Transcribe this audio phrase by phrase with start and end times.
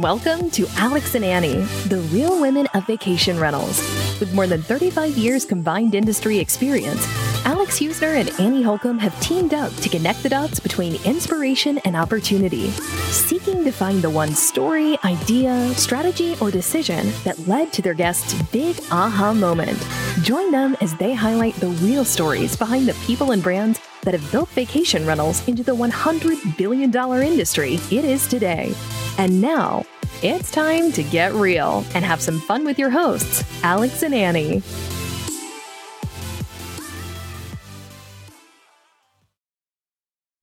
[0.00, 3.78] Welcome to Alex and Annie, the real women of vacation rentals.
[4.18, 7.06] With more than 35 years combined industry experience,
[7.44, 11.96] Alex Husner and Annie Holcombe have teamed up to connect the dots between inspiration and
[11.96, 12.70] opportunity,
[13.10, 18.32] seeking to find the one story, idea, strategy, or decision that led to their guests'
[18.52, 19.78] big aha moment.
[20.22, 24.32] Join them as they highlight the real stories behind the people and brands that have
[24.32, 26.90] built vacation rentals into the $100 billion
[27.22, 28.74] industry it is today.
[29.20, 29.84] And now,
[30.22, 34.62] it's time to get real and have some fun with your hosts, Alex and Annie.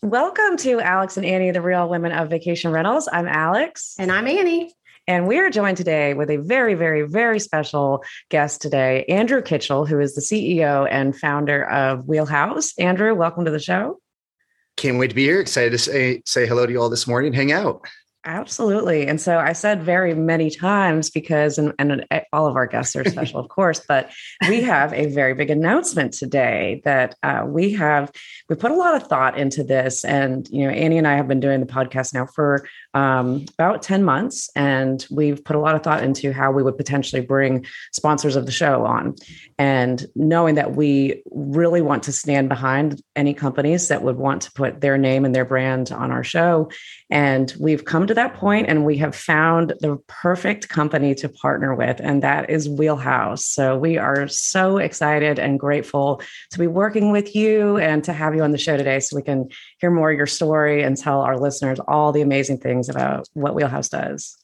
[0.03, 3.09] Welcome to Alex and Annie, the real women of vacation rentals.
[3.11, 3.95] I'm Alex.
[3.97, 4.71] And I'm Annie.
[5.07, 9.87] And we are joined today with a very, very, very special guest today, Andrew Kitchell,
[9.87, 12.77] who is the CEO and founder of Wheelhouse.
[12.77, 13.99] Andrew, welcome to the show.
[14.75, 15.39] Can't wait to be here.
[15.39, 17.33] Excited to say say hello to you all this morning.
[17.33, 17.81] Hang out.
[18.27, 19.07] Absolutely.
[19.07, 23.05] And so I said very many times because, and, and, all of our guests are
[23.09, 24.11] special, of course, but
[24.49, 28.11] we have a very big announcement today that uh, we have,
[28.49, 30.03] we put a lot of thought into this.
[30.03, 32.67] And, you know, Annie and I have been doing the podcast now for
[32.97, 36.77] um, about 10 months, and we've put a lot of thought into how we would
[36.77, 39.13] potentially bring sponsors of the show on.
[39.59, 44.51] And knowing that we really want to stand behind any companies that would want to
[44.53, 46.71] put their name and their brand on our show.
[47.11, 51.75] And we've come to that point and we have found the perfect company to partner
[51.75, 53.45] with, and that is Wheelhouse.
[53.45, 56.19] So we are so excited and grateful
[56.51, 59.21] to be working with you and to have you on the show today so we
[59.21, 63.27] can hear more of your story and tell our listeners all the amazing things about
[63.33, 64.37] what Wheelhouse does.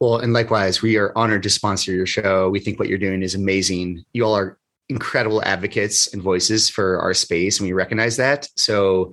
[0.00, 2.48] Well, and likewise, we are honored to sponsor your show.
[2.48, 4.04] We think what you're doing is amazing.
[4.14, 8.48] You all are incredible advocates and voices for our space, and we recognize that.
[8.56, 9.12] So,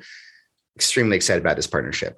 [0.78, 2.18] extremely excited about this partnership.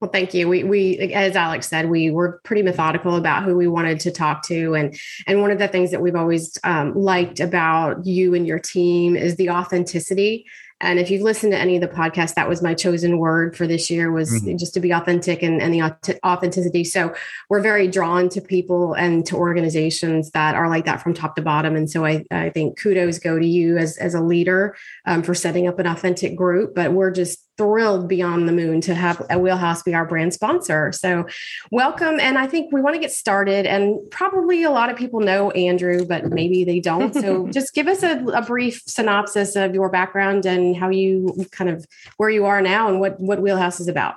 [0.00, 0.48] Well, thank you.
[0.48, 4.42] We we as Alex said, we were pretty methodical about who we wanted to talk
[4.48, 8.46] to, and and one of the things that we've always um, liked about you and
[8.46, 10.44] your team is the authenticity
[10.80, 13.66] and if you've listened to any of the podcasts, that was my chosen word for
[13.66, 14.56] this year was mm-hmm.
[14.56, 16.84] just to be authentic and, and the authenticity.
[16.84, 17.14] So
[17.48, 21.42] we're very drawn to people and to organizations that are like that from top to
[21.42, 21.76] bottom.
[21.76, 24.76] And so I, I think kudos go to you as, as a leader
[25.06, 28.94] um, for setting up an authentic group, but we're just thrilled beyond the moon to
[28.94, 30.92] have a wheelhouse be our brand sponsor.
[30.92, 31.26] So
[31.70, 32.18] welcome.
[32.20, 35.50] And I think we want to get started and probably a lot of people know
[35.52, 37.14] Andrew, but maybe they don't.
[37.14, 41.70] So just give us a, a brief synopsis of your background and how you kind
[41.70, 44.16] of where you are now and what what Wheelhouse is about.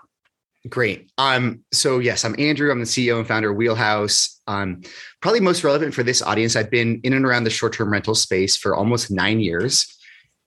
[0.69, 1.09] Great.
[1.17, 2.71] Um, so yes, I'm Andrew.
[2.71, 4.41] I'm the CEO and founder of Wheelhouse.
[4.47, 4.81] Um,
[5.21, 6.55] probably most relevant for this audience.
[6.55, 9.97] I've been in and around the short-term rental space for almost nine years.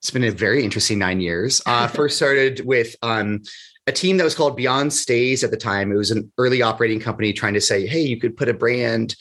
[0.00, 1.60] It's been a very interesting nine years.
[1.66, 3.42] Uh, first started with um,
[3.86, 5.92] a team that was called Beyond Stays at the time.
[5.92, 9.14] It was an early operating company trying to say, hey, you could put a brand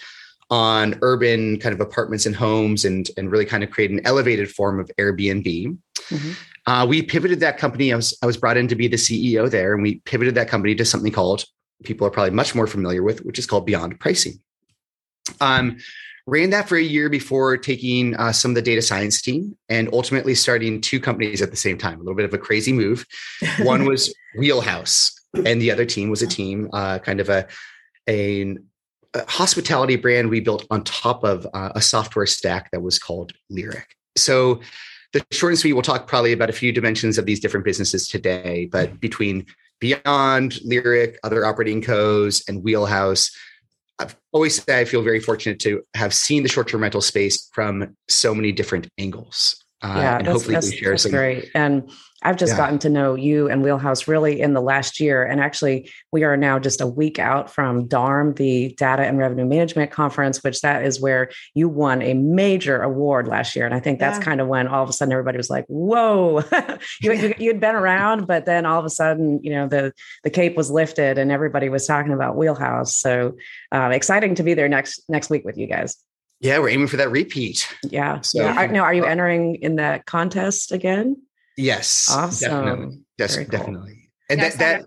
[0.50, 4.50] on urban kind of apartments and homes and, and really kind of create an elevated
[4.50, 5.78] form of Airbnb.
[6.10, 6.32] Mm-hmm.
[6.66, 7.92] Uh, we pivoted that company.
[7.94, 10.50] I was I was brought in to be the CEO there, and we pivoted that
[10.50, 11.46] company to something called
[11.84, 14.40] people are probably much more familiar with, which is called Beyond Pricing.
[15.40, 15.78] Um,
[16.30, 19.90] ran that for a year before taking uh, some of the data science team and
[19.94, 21.96] ultimately starting two companies at the same time.
[21.96, 23.06] A little bit of a crazy move.
[23.60, 25.12] One was Wheelhouse,
[25.46, 27.48] and the other team was a team, uh, kind of a,
[28.08, 28.56] a,
[29.14, 33.34] a, hospitality brand we built on top of uh, a software stack that was called
[33.50, 33.96] Lyric.
[34.16, 34.62] So
[35.14, 38.08] the short and sweet, we'll talk probably about a few dimensions of these different businesses
[38.08, 39.46] today, but between
[39.80, 43.32] Beyond, Lyric, other operating codes, and Wheelhouse,
[44.00, 47.96] I've always said I feel very fortunate to have seen the short-term rental space from
[48.10, 49.64] so many different angles.
[49.82, 51.50] Uh, yeah, and hopefully we share that's some great.
[51.54, 51.90] And
[52.22, 52.58] I've just yeah.
[52.58, 55.24] gotten to know you and Wheelhouse really in the last year.
[55.24, 59.46] And actually, we are now just a week out from DARM, the Data and Revenue
[59.46, 63.66] Management Conference, which that is where you won a major award last year.
[63.66, 64.26] And I think that's yeah.
[64.26, 66.44] kind of when all of a sudden everybody was like, "Whoa,
[67.02, 69.94] you, you, had been around," but then all of a sudden, you know, the
[70.24, 72.96] the cape was lifted and everybody was talking about Wheelhouse.
[72.96, 73.38] So
[73.72, 75.96] uh, exciting to be there next next week with you guys.
[76.42, 77.68] Yeah, we're aiming for that repeat.
[77.84, 78.22] Yeah.
[78.22, 78.66] So, yeah.
[78.68, 81.22] Now, are you entering in that contest again?
[81.60, 82.08] Yes.
[82.10, 82.50] Awesome.
[82.50, 83.00] Definitely.
[83.18, 83.46] Yes, cool.
[83.46, 84.10] definitely.
[84.30, 84.86] And that, that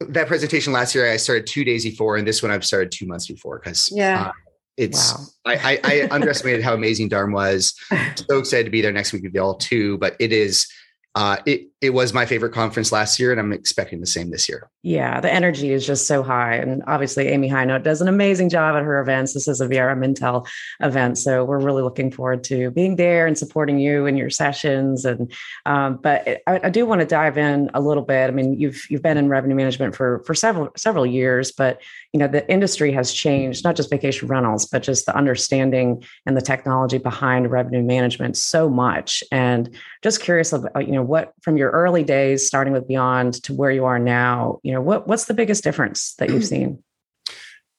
[0.00, 3.06] that presentation last year, I started two days before, and this one I've started two
[3.06, 4.26] months before because yeah.
[4.26, 4.32] Uh,
[4.76, 5.14] it's
[5.44, 5.54] wow.
[5.54, 7.74] I, I, I underestimated how amazing DARM was.
[8.28, 9.98] So excited to be there next week with y'all too.
[9.98, 10.66] But it is
[11.14, 14.48] uh, it it was my favorite conference last year, and I'm expecting the same this
[14.48, 14.70] year.
[14.82, 16.54] Yeah, the energy is just so high.
[16.54, 19.34] And obviously, Amy Hinote does an amazing job at her events.
[19.34, 20.46] This is a VRM Intel
[20.80, 21.18] event.
[21.18, 25.04] So we're really looking forward to being there and supporting you in your sessions.
[25.04, 25.30] And
[25.66, 28.28] um, but I, I, do want to dive in a little bit.
[28.28, 31.82] I mean, you've you've been in revenue management for for several several years, but
[32.14, 36.38] you know the industry has changed, not just vacation rentals, but just the understanding and
[36.38, 39.22] the technology behind revenue management so much.
[39.30, 39.76] And
[40.06, 43.70] just curious about, you know, what from your early days, starting with Beyond to where
[43.70, 46.82] you are now, you know, what what's the biggest difference that you've seen?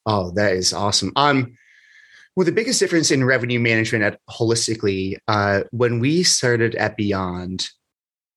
[0.05, 1.11] Oh, that is awesome.
[1.15, 1.57] Um,
[2.35, 7.67] well, the biggest difference in revenue management at holistically, uh, when we started at Beyond,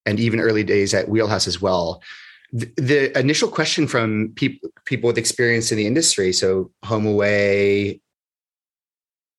[0.06, 2.02] and even early days at Wheelhouse as well,
[2.52, 8.00] the, the initial question from people people with experience in the industry, so HomeAway,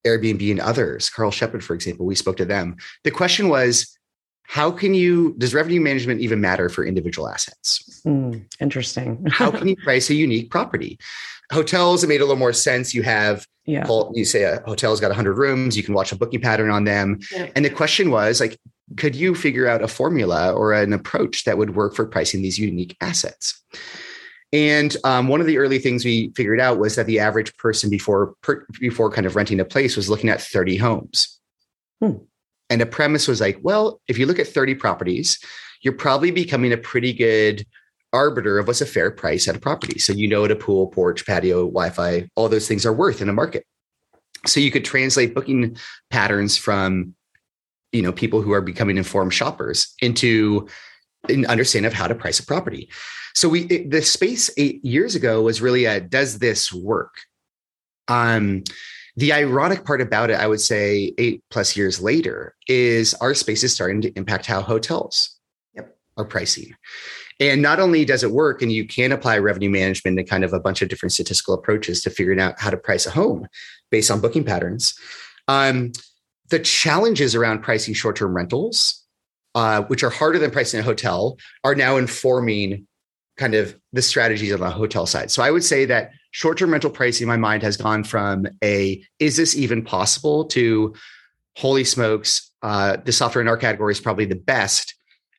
[0.06, 2.78] Airbnb, and others, Carl Shepherd, for example, we spoke to them.
[3.04, 3.98] The question was,
[4.52, 8.02] how can you does revenue management even matter for individual assets?
[8.06, 9.26] Mm, interesting.
[9.32, 11.00] How can you price a unique property?
[11.54, 12.94] Hotels it made a little more sense.
[12.94, 13.88] You have yeah.
[14.14, 17.20] you say a hotel's got 100 rooms you can watch a booking pattern on them.
[17.32, 17.50] Yeah.
[17.56, 18.60] and the question was like
[18.98, 22.60] could you figure out a formula or an approach that would work for pricing these
[22.60, 23.58] unique assets?
[24.52, 27.90] And um, one of the early things we figured out was that the average person
[27.90, 31.40] before per, before kind of renting a place was looking at 30 homes.
[32.02, 32.18] Hmm.
[32.72, 35.38] And the premise was like, well, if you look at 30 properties,
[35.82, 37.68] you're probably becoming a pretty good
[38.14, 40.00] arbiter of what's a fair price at a property.
[40.00, 43.28] So you know what a pool, porch, patio, Wi-Fi, all those things are worth in
[43.28, 43.66] a market.
[44.46, 45.76] So you could translate booking
[46.10, 47.14] patterns from,
[47.92, 50.68] you know, people who are becoming informed shoppers into
[51.28, 52.90] an understanding of how to price a property.
[53.36, 57.16] So we it, the space eight years ago was really a does this work?
[58.08, 58.64] Um,
[59.16, 63.64] the ironic part about it, I would say, eight plus years later, is our space
[63.64, 65.38] is starting to impact how hotels
[65.76, 65.98] yep.
[66.18, 66.74] are pricing.
[67.40, 70.54] And not only does it work, and you can apply revenue management and kind of
[70.54, 73.48] a bunch of different statistical approaches to figuring out how to price a home
[73.90, 74.94] based on booking patterns.
[75.48, 75.92] Um,
[76.50, 79.04] the challenges around pricing short-term rentals,
[79.56, 82.88] uh, which are harder than pricing a hotel, are now informing
[83.38, 85.32] kind of the strategies on the hotel side.
[85.32, 89.04] So I would say that short-term rental pricing in my mind has gone from a
[89.20, 90.94] is this even possible to
[91.58, 94.96] holy smokes, uh, the software in our category is probably the best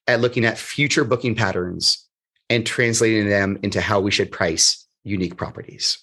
[0.06, 2.06] at looking at future booking patterns
[2.50, 5.98] and translating them into how we should price unique properties.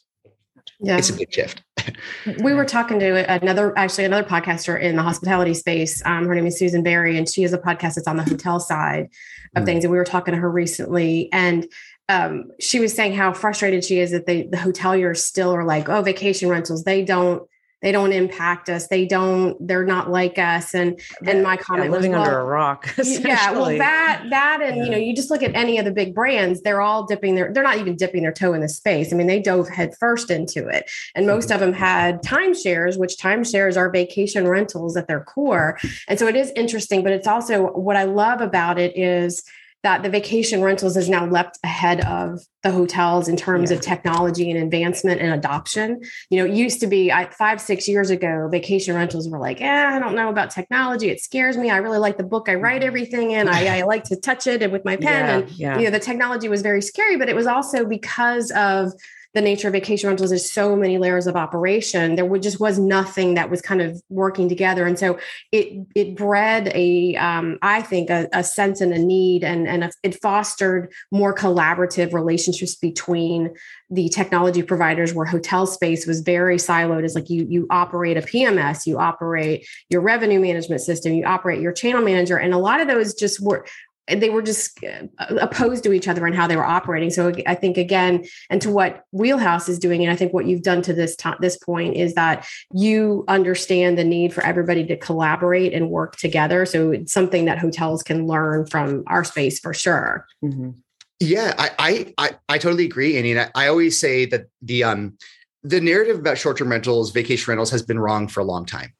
[0.81, 0.97] Yeah.
[0.97, 1.61] It's a big shift.
[2.41, 6.01] we were talking to another, actually another podcaster in the hospitality space.
[6.05, 8.61] Um, her name is Susan Berry, and she has a podcast that's on the hotel
[8.61, 9.09] side
[9.55, 9.65] of mm.
[9.65, 9.83] things.
[9.83, 11.67] And we were talking to her recently, and
[12.09, 15.87] um, she was saying how frustrated she is that they, the hoteliers still are like,
[15.87, 17.47] oh, vacation rentals, they don't
[17.81, 18.87] they don't impact us.
[18.87, 20.73] They don't they're not like us.
[20.73, 24.61] And and my comment yeah, living was, under well, a rock yeah well that that
[24.61, 24.83] and yeah.
[24.83, 27.53] you know you just look at any of the big brands they're all dipping their
[27.53, 29.13] they're not even dipping their toe in the space.
[29.13, 30.89] I mean they dove headfirst into it.
[31.15, 31.53] And most mm-hmm.
[31.53, 35.79] of them had timeshares which timeshares are vacation rentals at their core.
[36.09, 39.43] And so it is interesting but it's also what i love about it is
[39.83, 43.77] that the vacation rentals has now leapt ahead of the hotels in terms yeah.
[43.77, 46.01] of technology and advancement and adoption.
[46.29, 49.61] You know, it used to be I, five, six years ago, vacation rentals were like,
[49.61, 51.09] eh, I don't know about technology.
[51.09, 51.69] It scares me.
[51.69, 52.87] I really like the book I write mm-hmm.
[52.87, 53.47] everything in.
[53.47, 55.05] I, I like to touch it and with my pen.
[55.05, 55.77] Yeah, and, yeah.
[55.77, 58.91] you know, the technology was very scary, but it was also because of
[59.35, 62.15] the nature of vacation rentals is so many layers of operation.
[62.15, 64.87] There would just was nothing that was kind of working together.
[64.87, 65.19] And so
[65.51, 69.83] it it bred a um, I think a, a, sense and a need and and
[69.83, 73.53] a, it fostered more collaborative relationships between
[73.91, 77.03] the technology providers where hotel space was very siloed.
[77.03, 81.61] Is like you you operate a pms you operate your revenue management system you operate
[81.61, 82.37] your channel manager.
[82.37, 83.65] And a lot of those just were
[84.09, 87.09] they were just uh, opposed to each other and how they were operating.
[87.09, 90.63] So I think again, and to what Wheelhouse is doing, and I think what you've
[90.63, 95.73] done to this this point is that you understand the need for everybody to collaborate
[95.73, 96.65] and work together.
[96.65, 100.25] So it's something that hotels can learn from our space for sure.
[100.43, 100.71] Mm-hmm.
[101.19, 103.31] Yeah, I, I, I I totally agree, Annie.
[103.31, 105.17] And I, I always say that the um
[105.63, 108.93] the narrative about short term rentals, vacation rentals, has been wrong for a long time.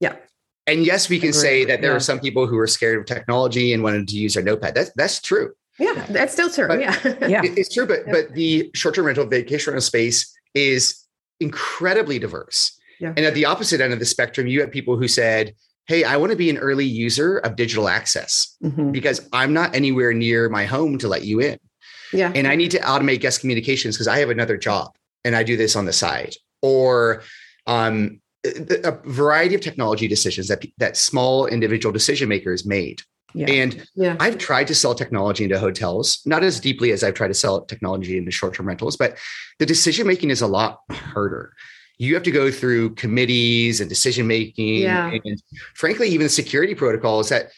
[0.00, 0.16] Yeah.
[0.66, 1.40] And yes, we can Agreed.
[1.40, 1.96] say that there yeah.
[1.96, 4.74] are some people who are scared of technology and wanted to use their notepad.
[4.74, 5.52] That's that's true.
[5.78, 6.68] Yeah, that's still true.
[6.68, 7.86] But yeah, yeah, it's true.
[7.86, 11.04] But but the short-term rental vacation rental space is
[11.40, 12.78] incredibly diverse.
[13.00, 13.12] Yeah.
[13.16, 15.54] And at the opposite end of the spectrum, you have people who said,
[15.86, 18.92] "Hey, I want to be an early user of digital access mm-hmm.
[18.92, 21.58] because I'm not anywhere near my home to let you in.
[22.12, 25.42] Yeah, and I need to automate guest communications because I have another job and I
[25.42, 27.24] do this on the side." Or
[27.66, 33.00] um, a variety of technology decisions that that small individual decision makers made
[33.34, 33.46] Yeah.
[33.46, 34.16] And yeah.
[34.20, 37.62] I've tried to sell technology into hotels, not as deeply as I've tried to sell
[37.64, 39.18] technology into short term rentals, but
[39.58, 41.54] the decision making is a lot harder.
[41.98, 44.82] You have to go through committees and decision making.
[44.82, 45.10] Yeah.
[45.24, 45.42] And
[45.74, 47.50] frankly, even security protocols that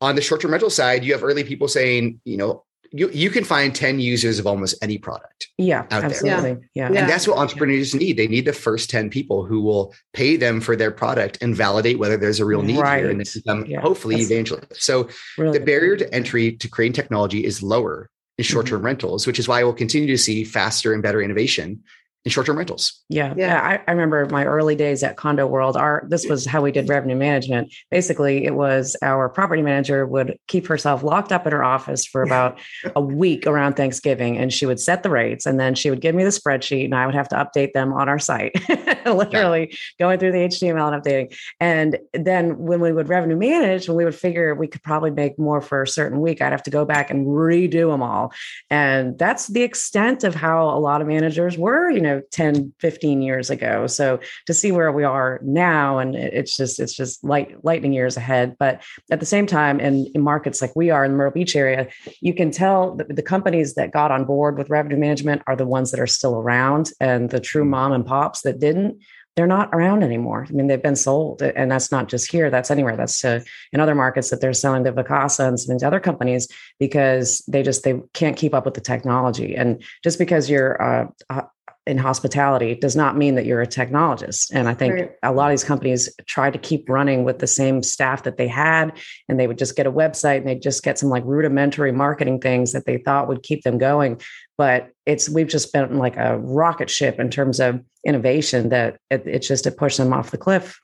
[0.00, 3.30] on the short term rental side, you have early people saying, you know, you, you
[3.30, 5.48] can find 10 users of almost any product.
[5.58, 6.40] Yeah, out absolutely.
[6.40, 6.70] There.
[6.74, 6.92] Yeah.
[6.92, 7.00] yeah.
[7.00, 8.16] And that's what entrepreneurs need.
[8.16, 11.98] They need the first 10 people who will pay them for their product and validate
[11.98, 13.00] whether there's a real need right.
[13.00, 13.80] here and this become yeah.
[13.80, 14.84] hopefully that's evangelists.
[14.84, 18.86] So really the barrier to entry to creating technology is lower in short-term mm-hmm.
[18.86, 21.82] rentals, which is why we'll continue to see faster and better innovation
[22.24, 23.04] in short-term rentals.
[23.08, 23.32] Yeah.
[23.36, 23.46] Yeah.
[23.46, 25.76] yeah I, I, remember my early days at Condo World.
[25.76, 27.72] Our this was how we did revenue management.
[27.90, 32.22] Basically, it was our property manager would keep herself locked up in her office for
[32.22, 32.58] about
[32.96, 36.14] a week around Thanksgiving and she would set the rates and then she would give
[36.14, 38.52] me the spreadsheet and I would have to update them on our site.
[39.06, 39.76] Literally yeah.
[39.98, 41.36] going through the HTML and updating.
[41.60, 45.38] And then when we would revenue manage, when we would figure we could probably make
[45.38, 48.32] more for a certain week, I'd have to go back and redo them all.
[48.70, 52.72] And that's the extent of how a lot of managers were, you know, know 10
[52.78, 57.22] 15 years ago so to see where we are now and it's just it's just
[57.24, 61.04] light lightning years ahead but at the same time in, in markets like we are
[61.04, 61.88] in the myrtle beach area
[62.20, 65.66] you can tell that the companies that got on board with revenue management are the
[65.66, 67.68] ones that are still around and the true mm.
[67.68, 68.98] mom and pops that didn't
[69.38, 70.44] they're not around anymore.
[70.48, 72.50] I mean, they've been sold, and that's not just here.
[72.50, 72.96] That's anywhere.
[72.96, 76.00] That's to, in other markets that they're selling to Vacasa and some of these other
[76.00, 76.48] companies
[76.80, 79.54] because they just they can't keep up with the technology.
[79.54, 80.82] And just because you're
[81.30, 81.42] uh,
[81.88, 84.50] in hospitality does not mean that you're a technologist.
[84.52, 85.10] And I think right.
[85.22, 88.46] a lot of these companies try to keep running with the same staff that they
[88.46, 88.92] had,
[89.28, 92.40] and they would just get a website and they'd just get some like rudimentary marketing
[92.40, 94.20] things that they thought would keep them going.
[94.58, 99.22] But it's we've just been like a rocket ship in terms of innovation that it,
[99.26, 100.78] it's just it push them off the cliff.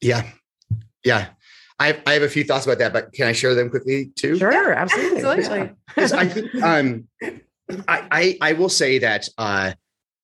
[0.00, 0.28] Yeah,
[1.04, 1.28] yeah.
[1.80, 4.10] I have, I have a few thoughts about that, but can I share them quickly
[4.16, 4.36] too?
[4.36, 5.22] Sure, absolutely.
[5.22, 5.76] absolutely.
[5.96, 7.08] I think um,
[7.86, 9.74] I, I, I will say that uh,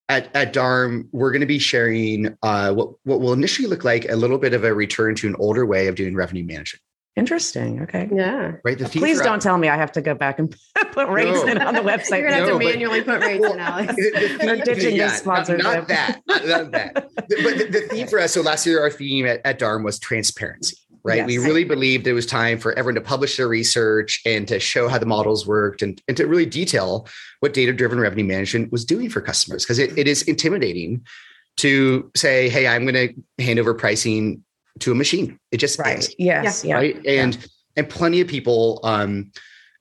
[0.08, 4.08] at, at DARM, we're going to be sharing uh, what, what will initially look like
[4.10, 6.82] a little bit of a return to an older way of doing revenue management.
[7.16, 7.80] Interesting.
[7.82, 8.08] Okay.
[8.12, 8.56] Yeah.
[8.64, 8.76] Right.
[8.76, 10.54] The Please don't tell me I have to go back and
[10.92, 11.52] put rates no.
[11.52, 12.10] in on the website.
[12.18, 13.94] You're gonna have no, to manually put rates in, Alex.
[14.44, 15.62] The, ditching yeah, this sponsorship.
[15.62, 16.20] Not, not that.
[16.26, 16.94] Not, not that.
[16.94, 18.32] but the, the, theme for us.
[18.32, 21.18] So last year, our theme at, at DARM was transparency right?
[21.18, 21.26] Yes.
[21.26, 24.88] We really believed it was time for everyone to publish their research and to show
[24.88, 27.06] how the models worked and, and to really detail
[27.40, 31.04] what data driven revenue management was doing for customers because it, it is intimidating
[31.58, 34.42] to say, hey, I'm going to hand over pricing
[34.80, 35.38] to a machine.
[35.52, 35.98] It just right.
[35.98, 36.14] is.
[36.18, 36.64] Yes.
[36.64, 36.76] Yeah.
[36.76, 36.96] Right.
[37.06, 37.46] And yeah.
[37.76, 39.30] and plenty of people um,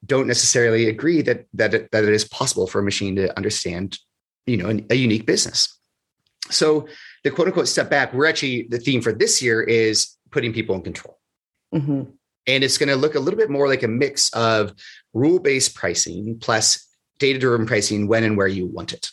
[0.05, 3.97] don't necessarily agree that that it, that it is possible for a machine to understand,
[4.45, 5.75] you know, an, a unique business.
[6.51, 6.87] So
[7.23, 10.75] the quote unquote step back, we're actually the theme for this year is putting people
[10.75, 11.17] in control.
[11.73, 12.03] Mm-hmm.
[12.45, 14.73] And it's going to look a little bit more like a mix of
[15.13, 16.85] rule based pricing plus
[17.19, 19.09] data driven pricing when and where you want it.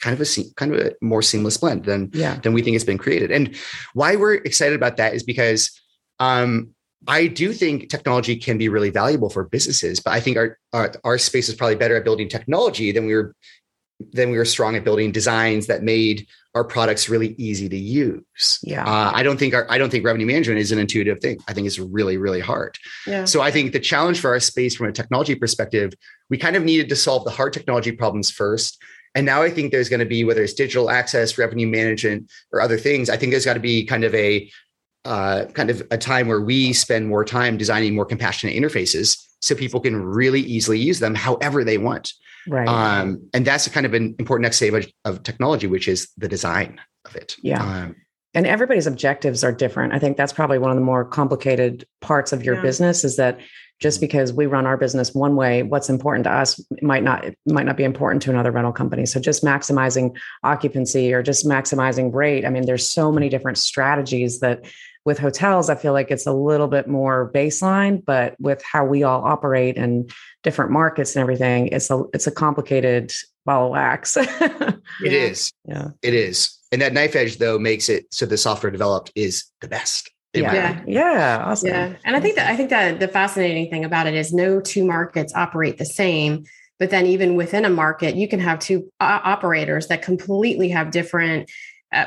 [0.00, 2.36] Kind of a kind of a more seamless blend than yeah.
[2.40, 3.30] than we think it's been created.
[3.30, 3.56] And
[3.94, 5.70] why we're excited about that is because
[6.18, 6.74] um,
[7.06, 10.92] I do think technology can be really valuable for businesses, but I think our, our,
[11.04, 13.34] our space is probably better at building technology than we were
[14.12, 18.58] than we were strong at building designs that made our products really easy to use.
[18.62, 18.84] Yeah.
[18.84, 21.38] Uh, I don't think our, I don't think revenue management is an intuitive thing.
[21.48, 22.76] I think it's really, really hard.
[23.06, 23.24] Yeah.
[23.24, 25.94] So I think the challenge for our space from a technology perspective,
[26.28, 28.82] we kind of needed to solve the hard technology problems first.
[29.14, 32.60] And now I think there's going to be, whether it's digital access, revenue management, or
[32.60, 34.50] other things, I think there's got to be kind of a
[35.04, 39.54] uh, kind of a time where we spend more time designing more compassionate interfaces so
[39.54, 42.12] people can really easily use them however they want.
[42.48, 42.68] Right.
[42.68, 46.80] Um, and that's kind of an important next stage of technology, which is the design
[47.04, 47.36] of it.
[47.42, 47.62] Yeah.
[47.62, 47.96] Um,
[48.34, 49.92] and everybody's objectives are different.
[49.92, 52.62] I think that's probably one of the more complicated parts of your yeah.
[52.62, 53.38] business is that
[53.78, 57.66] just because we run our business one way, what's important to us might not might
[57.66, 59.04] not be important to another rental company.
[59.06, 62.46] So just maximizing occupancy or just maximizing rate.
[62.46, 64.64] I mean, there's so many different strategies that
[65.04, 69.02] with hotels, I feel like it's a little bit more baseline, but with how we
[69.02, 73.12] all operate and different markets and everything, it's a it's a complicated
[73.44, 74.16] ball of wax.
[74.16, 75.52] it is.
[75.64, 75.88] Yeah.
[76.02, 76.58] It is.
[76.70, 80.10] And that knife edge though makes it so the software developed is the best.
[80.34, 80.82] Yeah.
[80.86, 81.42] Yeah.
[81.44, 81.68] Awesome.
[81.68, 81.94] Yeah.
[82.04, 84.84] And I think that I think that the fascinating thing about it is no two
[84.84, 86.44] markets operate the same.
[86.78, 90.90] But then even within a market, you can have two uh, operators that completely have
[90.90, 91.48] different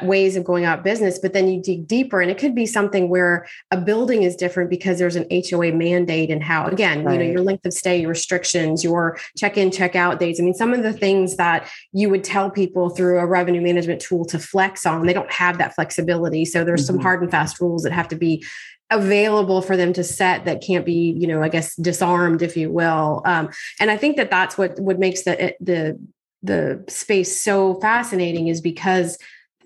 [0.02, 3.08] ways of going out business but then you dig deeper and it could be something
[3.08, 7.14] where a building is different because there's an hoa mandate and how again right.
[7.14, 10.44] you know your length of stay your restrictions your check in check out dates i
[10.44, 14.26] mean some of the things that you would tell people through a revenue management tool
[14.26, 16.96] to flex on they don't have that flexibility so there's mm-hmm.
[16.96, 18.44] some hard and fast rules that have to be
[18.92, 22.72] available for them to set that can't be you know i guess disarmed if you
[22.72, 23.50] will um,
[23.80, 26.00] and i think that that's what what makes the the
[26.44, 29.18] the space so fascinating is because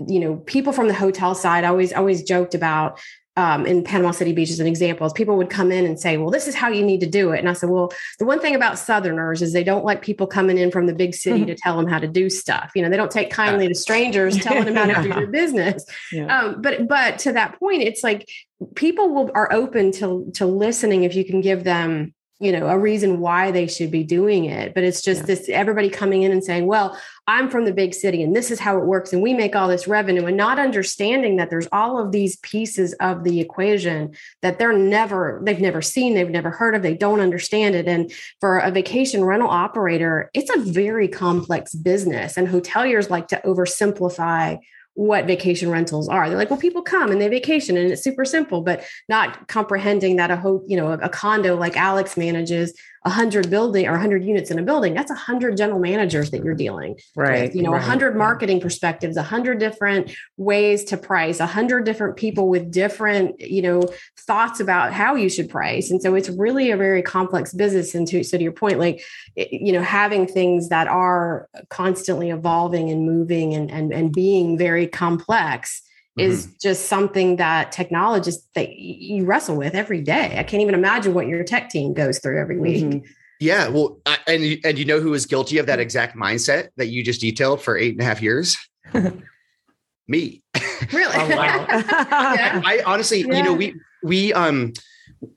[0.08, 3.00] you know people from the hotel side always always joked about
[3.39, 6.29] um, in Panama City Beach as an example, people would come in and say, "Well,
[6.29, 8.53] this is how you need to do it." And I said, "Well, the one thing
[8.53, 11.48] about Southerners is they don't like people coming in from the big city mm-hmm.
[11.48, 12.72] to tell them how to do stuff.
[12.75, 15.86] You know, they don't take kindly to strangers telling them how to do their business.
[16.12, 16.25] Yeah.
[16.25, 18.29] Um, but but to that point, it's like
[18.75, 22.77] people will are open to to listening if you can give them you know a
[22.77, 25.25] reason why they should be doing it but it's just yeah.
[25.27, 28.60] this everybody coming in and saying well i'm from the big city and this is
[28.60, 32.00] how it works and we make all this revenue and not understanding that there's all
[32.00, 36.75] of these pieces of the equation that they're never they've never seen they've never heard
[36.75, 41.75] of they don't understand it and for a vacation rental operator it's a very complex
[41.75, 44.58] business and hoteliers like to oversimplify
[45.00, 46.27] what vacation rentals are.
[46.27, 50.18] They're like, well, people come and they vacation and it's super simple, but not comprehending
[50.18, 54.51] that a ho- you know, a condo like Alex manages 100 building or 100 units
[54.51, 57.82] in a building that's 100 general managers that you're dealing right with, you know right.
[57.82, 63.82] 100 marketing perspectives 100 different ways to price 100 different people with different you know
[64.18, 68.08] thoughts about how you should price and so it's really a very complex business and
[68.08, 69.01] to so to your point like
[69.36, 74.88] you know having things that are constantly evolving and moving and and, and being very
[74.88, 75.82] complex
[76.19, 76.55] is mm-hmm.
[76.61, 80.35] just something that technologists that you wrestle with every day.
[80.38, 82.83] I can't even imagine what your tech team goes through every week.
[82.83, 83.11] Mm-hmm.
[83.39, 86.88] Yeah, well, I, and and you know who was guilty of that exact mindset that
[86.88, 88.57] you just detailed for eight and a half years?
[90.07, 90.43] Me.
[90.93, 91.13] Really?
[91.13, 91.65] oh, wow.
[91.69, 92.61] yeah.
[92.63, 93.38] I, I honestly, yeah.
[93.38, 94.71] you know, we we um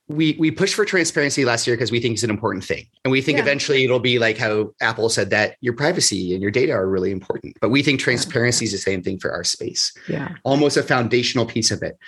[0.08, 2.86] we we pushed for transparency last year because we think it's an important thing.
[3.04, 3.42] And we think yeah.
[3.42, 7.10] eventually it'll be like how apple said that your privacy and your data are really
[7.10, 7.56] important.
[7.60, 9.92] But we think transparency is the same thing for our space.
[10.08, 10.34] Yeah.
[10.44, 11.98] Almost a foundational piece of it.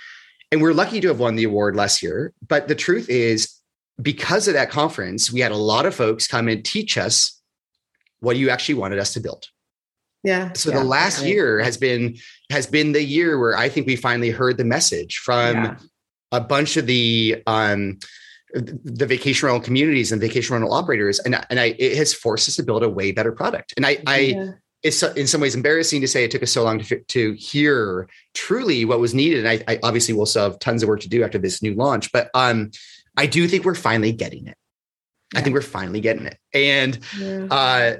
[0.51, 2.33] And we're lucky to have won the award last year.
[2.47, 3.53] But the truth is
[4.01, 7.41] because of that conference we had a lot of folks come and teach us
[8.19, 9.47] what you actually wanted us to build.
[10.23, 10.53] Yeah.
[10.53, 11.29] So yeah, the last right.
[11.29, 12.17] year has been
[12.51, 15.77] has been the year where i think we finally heard the message from yeah
[16.31, 17.99] a bunch of the um,
[18.53, 22.55] the vacation rental communities and vacation rental operators, and and I it has forced us
[22.55, 23.73] to build a way better product.
[23.77, 24.53] And I, I
[24.83, 28.07] it's in some ways embarrassing to say it took us so long to to hear
[28.33, 29.45] truly what was needed.
[29.45, 31.73] And I, I obviously will still have tons of work to do after this new
[31.73, 32.71] launch, but um,
[33.17, 34.57] I do think we're finally getting it.
[35.33, 35.39] Yeah.
[35.39, 37.47] I think we're finally getting it, and yeah.
[37.49, 37.95] uh,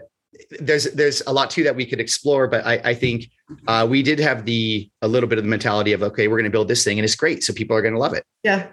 [0.59, 3.29] there's there's a lot too that we could explore, but I, I think
[3.67, 6.45] uh, we did have the a little bit of the mentality of okay, we're going
[6.45, 8.25] to build this thing and it's great, so people are going to love it.
[8.43, 8.67] Yeah,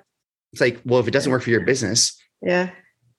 [0.53, 2.70] it's like well, if it doesn't work for your business, yeah,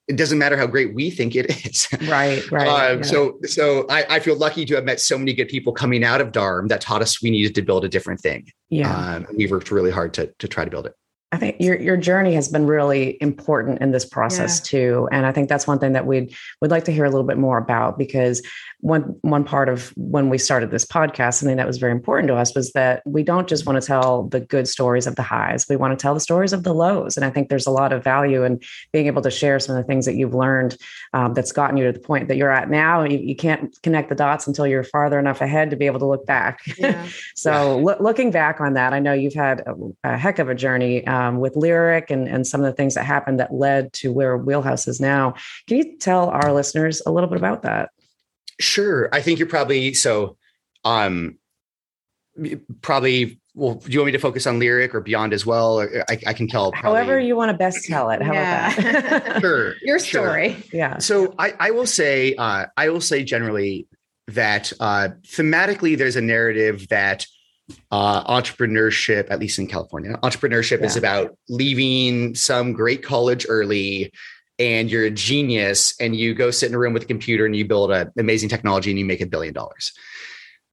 [0.08, 1.88] it doesn't matter how great we think it is.
[2.08, 2.90] Right, right.
[2.90, 3.02] Um, yeah.
[3.04, 6.20] So, so I, I, feel lucky to have met so many good people coming out
[6.20, 8.50] of DARM that taught us we needed to build a different thing.
[8.68, 10.94] Yeah, um, we've worked really hard to to try to build it.
[11.34, 14.78] I think your your journey has been really important in this process yeah.
[14.78, 17.26] too, and I think that's one thing that we'd would like to hear a little
[17.26, 18.40] bit more about because
[18.84, 22.34] one one part of when we started this podcast, something that was very important to
[22.34, 25.66] us was that we don't just want to tell the good stories of the highs;
[25.70, 27.16] we want to tell the stories of the lows.
[27.16, 28.60] And I think there's a lot of value in
[28.92, 30.76] being able to share some of the things that you've learned
[31.14, 33.04] um, that's gotten you to the point that you're at now.
[33.04, 36.06] You, you, can't connect the dots until you're farther enough ahead to be able to
[36.06, 36.60] look back.
[36.76, 37.06] Yeah.
[37.34, 37.84] so, yeah.
[37.84, 41.06] Lo- looking back on that, I know you've had a, a heck of a journey.
[41.06, 44.36] Um, with Lyric and, and some of the things that happened that led to where
[44.36, 45.34] Wheelhouse is now.
[45.66, 47.90] Can you tell our listeners a little bit about that?
[48.60, 49.08] Sure.
[49.12, 50.36] I think you're probably so
[50.84, 51.38] um
[52.82, 55.80] probably well, do you want me to focus on lyric or beyond as well?
[55.80, 56.72] I, I can tell.
[56.72, 56.98] Probably.
[56.98, 58.20] However, you want to best tell it.
[58.20, 58.72] How yeah.
[58.72, 59.40] about that?
[59.40, 59.74] sure.
[59.82, 60.54] Your story.
[60.54, 60.62] Sure.
[60.72, 60.98] Yeah.
[60.98, 63.86] So I, I will say, uh, I will say generally
[64.26, 67.26] that uh, thematically, there's a narrative that
[67.92, 70.86] uh, entrepreneurship, at least in California, entrepreneurship yeah.
[70.86, 74.12] is about leaving some great college early
[74.58, 77.56] and you're a genius and you go sit in a room with a computer and
[77.56, 79.92] you build an amazing technology and you make a billion dollars.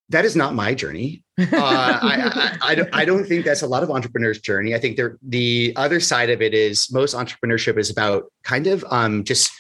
[0.10, 1.24] That is not my journey.
[1.42, 4.76] Uh, I, I, I, don't, I don't think that's a lot of entrepreneurs' journey.
[4.76, 9.24] I think the other side of it is most entrepreneurship is about kind of um,
[9.24, 9.52] just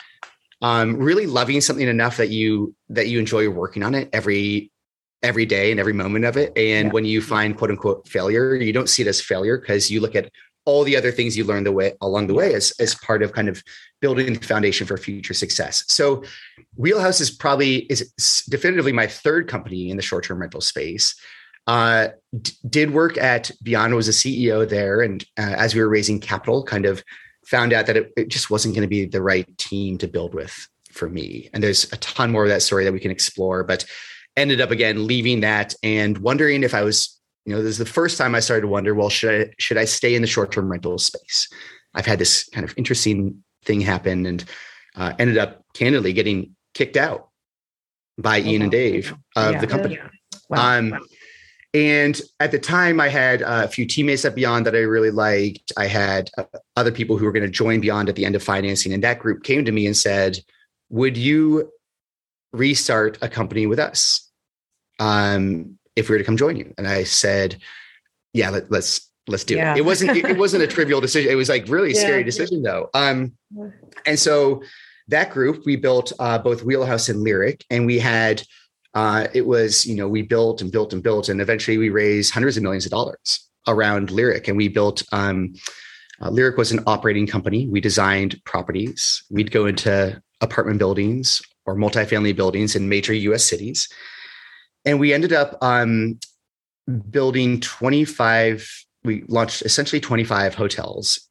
[0.61, 4.71] um, really loving something enough that you that you enjoy working on it every
[5.23, 6.51] every day and every moment of it.
[6.55, 6.91] And yeah.
[6.91, 10.15] when you find quote unquote failure, you don't see it as failure because you look
[10.15, 10.31] at
[10.65, 13.33] all the other things you learned the way along the way as, as part of
[13.33, 13.63] kind of
[13.99, 15.83] building the foundation for future success.
[15.87, 16.23] So
[16.75, 18.11] Wheelhouse is probably is
[18.49, 21.15] definitively my third company in the short-term rental space.
[21.67, 22.09] Uh,
[22.41, 25.01] d- did work at Beyond was a CEO there.
[25.01, 27.03] And uh, as we were raising capital, kind of
[27.45, 30.33] found out that it, it just wasn't going to be the right team to build
[30.33, 31.49] with for me.
[31.53, 33.85] And there's a ton more of that story that we can explore, but
[34.37, 37.85] ended up again leaving that and wondering if I was you know, this is the
[37.85, 40.51] first time I started to wonder, well, should I should I stay in the short
[40.51, 41.49] term rental space?
[41.93, 44.45] I've had this kind of interesting thing happen, and
[44.95, 47.29] uh, ended up candidly getting kicked out
[48.17, 49.61] by oh, Ian and Dave of yeah.
[49.61, 49.99] the company.
[50.49, 50.77] Wow.
[50.77, 50.99] Um,
[51.73, 55.71] and at the time, I had a few teammates at Beyond that I really liked.
[55.77, 56.43] I had uh,
[56.75, 59.19] other people who were going to join Beyond at the end of financing, and that
[59.19, 60.39] group came to me and said,
[60.89, 61.71] "Would you
[62.53, 64.29] restart a company with us
[64.99, 67.57] um, if we were to come join you?" And I said,
[68.33, 69.73] "Yeah, let, us let's, let's do yeah.
[69.73, 71.31] it." It wasn't it, it, wasn't a trivial decision.
[71.31, 72.01] It was like really yeah.
[72.01, 72.89] scary decision though.
[72.93, 73.33] Um,
[74.05, 74.63] and so
[75.07, 78.43] that group we built uh, both Wheelhouse and Lyric, and we had
[78.93, 82.33] uh, it was you know we built and built and built and eventually we raised
[82.33, 85.53] hundreds of millions of dollars around lyric and we built um,
[86.21, 91.75] uh, lyric was an operating company we designed properties we'd go into apartment buildings or
[91.75, 93.87] multifamily buildings in major us cities
[94.85, 96.19] and we ended up um,
[97.09, 101.27] building 25 we launched essentially 25 hotels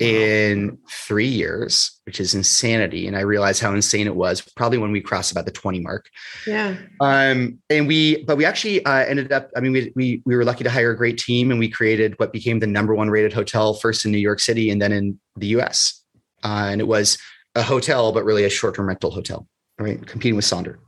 [0.00, 3.06] in three years, which is insanity.
[3.06, 6.08] And I realized how insane it was probably when we crossed about the 20 mark.
[6.46, 6.76] Yeah.
[7.00, 10.44] Um, and we, but we actually uh, ended up, I mean, we, we, we were
[10.44, 13.32] lucky to hire a great team and we created what became the number one rated
[13.32, 16.02] hotel first in New York City and then in the US.
[16.42, 17.16] Uh, and it was
[17.54, 19.46] a hotel, but really a short-term rental hotel,
[19.78, 20.04] right?
[20.06, 20.78] Competing with Sonder.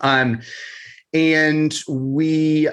[0.00, 0.40] Um,
[1.12, 2.68] and we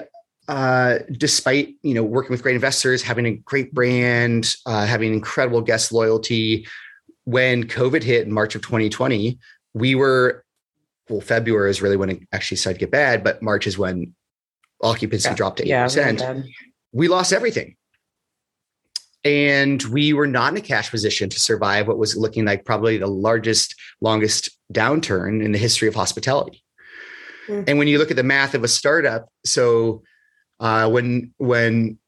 [0.48, 5.60] uh, despite you know working with great investors, having a great brand, uh, having incredible
[5.60, 6.66] guest loyalty,
[7.24, 9.38] when COVID hit in March of 2020,
[9.74, 10.44] we were
[11.08, 14.14] well, February is really when it actually started to get bad, but March is when
[14.82, 15.34] occupancy yeah.
[15.34, 16.18] dropped to 8%.
[16.18, 16.42] Yeah,
[16.92, 17.76] we lost everything.
[19.24, 22.96] And we were not in a cash position to survive what was looking like probably
[22.96, 26.62] the largest, longest downturn in the history of hospitality.
[27.48, 27.64] Mm-hmm.
[27.66, 30.02] And when you look at the math of a startup, so
[30.60, 31.98] uh, when when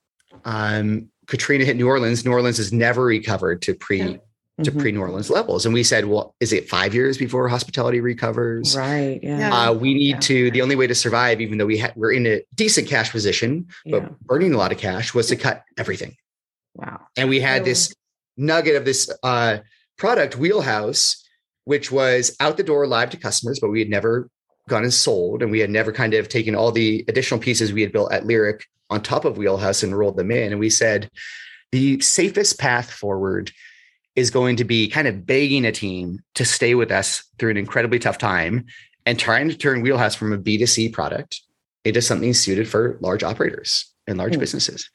[0.44, 4.16] um, Katrina hit New Orleans, New Orleans has never recovered to pre yeah.
[4.64, 4.80] to mm-hmm.
[4.80, 8.76] pre New Orleans levels, and we said, well, is it five years before hospitality recovers?
[8.76, 9.20] Right.
[9.22, 9.54] Yeah.
[9.54, 10.20] Uh, we need yeah.
[10.20, 10.50] to.
[10.50, 13.66] The only way to survive, even though we ha- we're in a decent cash position,
[13.86, 14.08] but yeah.
[14.22, 16.16] burning a lot of cash, was to cut everything.
[16.74, 17.00] Wow.
[17.16, 17.94] And we had this
[18.36, 19.58] nugget of this uh,
[19.98, 21.22] product, Wheelhouse,
[21.64, 24.30] which was out the door live to customers, but we had never
[24.68, 27.82] gone and sold, and we had never kind of taken all the additional pieces we
[27.82, 30.52] had built at Lyric on top of Wheelhouse and rolled them in.
[30.52, 31.10] And we said
[31.72, 33.52] the safest path forward
[34.16, 37.56] is going to be kind of begging a team to stay with us through an
[37.56, 38.66] incredibly tough time
[39.06, 41.40] and trying to turn Wheelhouse from a B2C product
[41.84, 44.40] into something suited for large operators and large mm.
[44.40, 44.90] businesses.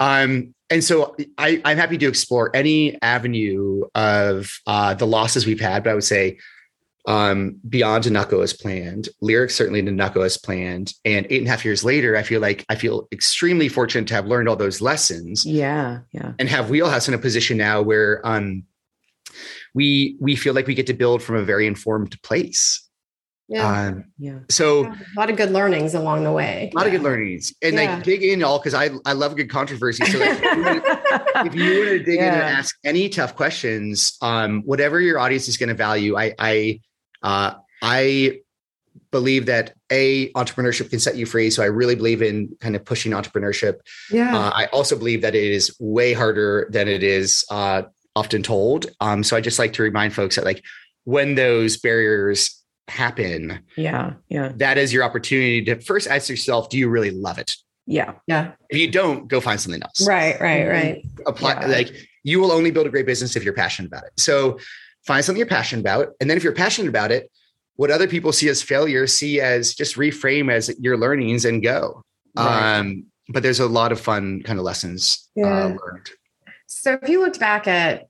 [0.00, 5.60] Um, and so I, am happy to explore any avenue of uh, the losses we've
[5.60, 6.38] had, but I would say
[7.06, 9.08] um, beyond Naco as planned.
[9.20, 10.94] Lyrics certainly to Naco as planned.
[11.04, 14.14] And eight and a half years later, I feel like I feel extremely fortunate to
[14.14, 15.44] have learned all those lessons.
[15.44, 16.32] Yeah, yeah.
[16.38, 18.64] And have Wheelhouse in a position now where um,
[19.74, 22.88] we we feel like we get to build from a very informed place.
[23.48, 23.88] Yeah.
[23.88, 24.38] Um, yeah.
[24.48, 26.70] So yeah, a lot of good learnings along the way.
[26.72, 26.86] A lot yeah.
[26.86, 27.52] of good learnings.
[27.60, 27.96] And yeah.
[27.96, 30.04] like dig in all because I I love a good controversy.
[30.06, 35.00] So like, if you want to dig in and ask any tough questions, um, whatever
[35.00, 36.80] your audience is going to value, I I
[37.22, 38.40] uh, I
[39.10, 41.50] believe that a entrepreneurship can set you free.
[41.50, 43.80] So I really believe in kind of pushing entrepreneurship.
[44.10, 44.36] Yeah.
[44.36, 47.82] Uh, I also believe that it is way harder than it is uh,
[48.16, 48.86] often told.
[49.00, 50.64] Um, so I just like to remind folks that like
[51.04, 52.58] when those barriers
[52.88, 57.38] happen, yeah, yeah, that is your opportunity to first ask yourself, do you really love
[57.38, 57.54] it?
[57.86, 58.52] Yeah, yeah.
[58.70, 60.06] If you don't, go find something else.
[60.06, 61.06] Right, right, right.
[61.26, 61.66] Apply yeah.
[61.66, 64.12] like you will only build a great business if you're passionate about it.
[64.16, 64.58] So
[65.06, 66.10] find something you're passionate about.
[66.20, 67.30] And then if you're passionate about it,
[67.76, 72.02] what other people see as failure, see as just reframe as your learnings and go.
[72.36, 72.78] Right.
[72.78, 75.64] Um, but there's a lot of fun kind of lessons uh, yeah.
[75.64, 76.10] uh, learned.
[76.66, 78.08] So if you looked back at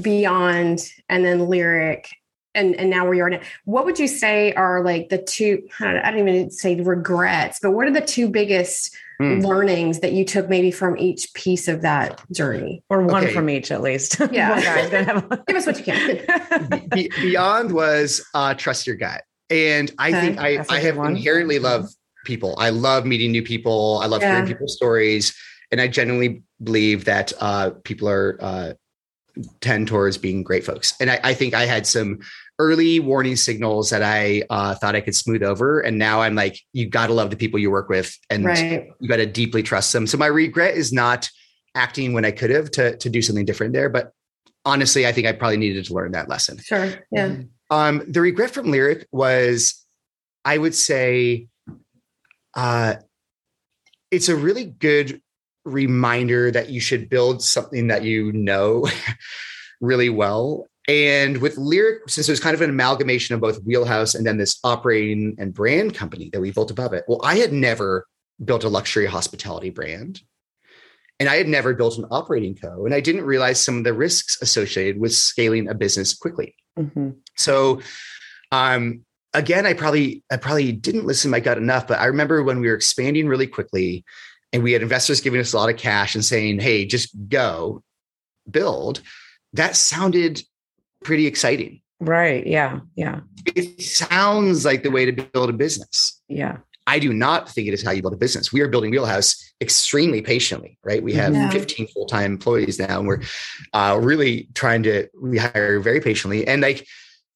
[0.00, 2.08] Beyond and then Lyric
[2.54, 5.66] and, and now where you are now, what would you say are like the two,
[5.80, 9.44] I don't, I don't even say regrets, but what are the two biggest mm.
[9.44, 13.32] learnings that you took maybe from each piece of that journey or one okay.
[13.32, 18.86] from each at least yeah give us what you can Be- beyond was uh, trust
[18.86, 20.20] your gut and i okay.
[20.20, 21.16] think i, I have one.
[21.16, 21.88] inherently love
[22.24, 24.32] people i love meeting new people i love yeah.
[24.32, 25.34] hearing people's stories
[25.70, 28.72] and i genuinely believe that uh, people are uh,
[29.60, 32.20] tend towards being great folks and I, I think i had some
[32.62, 35.80] early warning signals that I uh, thought I could smooth over.
[35.80, 38.88] And now I'm like, you got to love the people you work with and right.
[39.00, 40.06] you got to deeply trust them.
[40.06, 41.28] So my regret is not
[41.74, 43.88] acting when I could have to, to do something different there.
[43.88, 44.12] But
[44.64, 46.58] honestly, I think I probably needed to learn that lesson.
[46.58, 46.92] Sure.
[47.10, 47.38] Yeah.
[47.68, 49.84] Um, the regret from Lyric was,
[50.44, 51.48] I would say,
[52.54, 52.94] uh,
[54.12, 55.20] it's a really good
[55.64, 58.86] reminder that you should build something that you know
[59.80, 60.68] really well.
[60.88, 64.36] And with Lyric, since it was kind of an amalgamation of both Wheelhouse and then
[64.36, 68.06] this operating and brand company that we built above it, well, I had never
[68.44, 70.20] built a luxury hospitality brand.
[71.20, 72.84] And I had never built an operating co.
[72.84, 76.56] And I didn't realize some of the risks associated with scaling a business quickly.
[76.76, 77.10] Mm-hmm.
[77.36, 77.80] So
[78.50, 82.42] um, again, I probably I probably didn't listen to my gut enough, but I remember
[82.42, 84.04] when we were expanding really quickly
[84.52, 87.82] and we had investors giving us a lot of cash and saying, hey, just go
[88.50, 89.00] build,
[89.52, 90.42] that sounded
[91.02, 91.80] pretty exciting.
[92.00, 92.46] Right.
[92.46, 92.80] Yeah.
[92.96, 93.20] Yeah.
[93.54, 96.20] It sounds like the way to build a business.
[96.28, 96.58] Yeah.
[96.86, 98.52] I do not think it is how you build a business.
[98.52, 101.02] We are building Wheelhouse extremely patiently, right?
[101.02, 101.48] We have yeah.
[101.50, 103.22] 15 full time employees now, and we're
[103.72, 106.46] uh, really trying to we hire very patiently.
[106.46, 106.86] And like,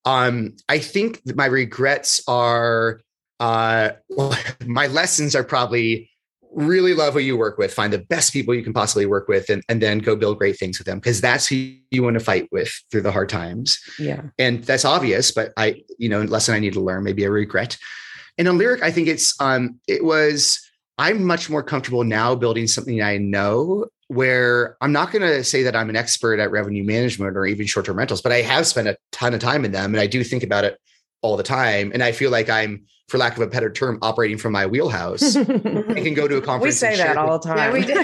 [0.05, 3.01] um, I think my regrets are,
[3.39, 6.11] uh, well, my lessons are probably
[6.57, 9.51] really love who you work with, find the best people you can possibly work with,
[9.51, 12.25] and, and then go build great things with them because that's who you want to
[12.25, 13.79] fight with through the hard times.
[13.99, 14.23] Yeah.
[14.39, 17.77] And that's obvious, but I, you know, lesson I need to learn, maybe a regret.
[18.39, 20.61] And a lyric, I think it's um, it was
[20.99, 25.63] I'm much more comfortable now building something I know where I'm not going to say
[25.65, 28.89] that I'm an expert at revenue management or even short-term rentals, but I have spent
[28.89, 30.79] a ton of time in them and I do think about it
[31.23, 31.91] all the time.
[31.93, 35.37] And I feel like I'm, for lack of a better term, operating from my wheelhouse.
[35.37, 36.75] I can go to a conference.
[36.83, 37.59] We say that all the time.
[37.59, 37.93] Yeah, we do.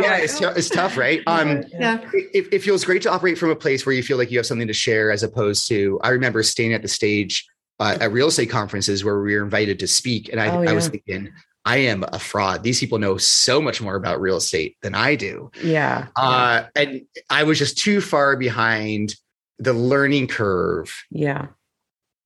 [0.00, 1.22] yeah, it's, it's tough, right?
[1.26, 2.00] Um, yeah.
[2.12, 4.46] It, it, feels great to operate from a place where you feel like you have
[4.46, 6.00] something to share, as opposed to.
[6.02, 7.46] I remember staying at the stage
[7.78, 10.70] uh, at real estate conferences where we were invited to speak, and I, oh, yeah.
[10.70, 11.30] I was thinking,
[11.64, 12.62] I am a fraud.
[12.62, 15.50] These people know so much more about real estate than I do.
[15.62, 16.06] Yeah.
[16.16, 19.14] Uh, and I was just too far behind
[19.58, 20.94] the learning curve.
[21.10, 21.48] Yeah.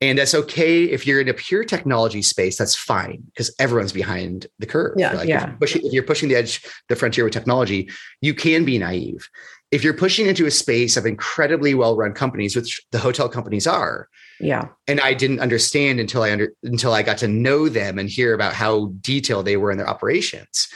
[0.03, 4.49] And that's okay if you're in a pure technology space, that's fine because everyone's behind
[4.59, 4.95] the curve.
[4.97, 5.13] Yeah.
[5.13, 5.45] Like yeah.
[5.45, 7.89] If you're, pushing, if you're pushing the edge, the frontier with technology,
[8.21, 9.29] you can be naive.
[9.71, 13.65] If you're pushing into a space of incredibly well run companies, which the hotel companies
[13.65, 14.09] are,
[14.41, 14.69] yeah.
[14.89, 18.35] And I didn't understand until I under until I got to know them and hear
[18.35, 20.69] about how detailed they were in their operations.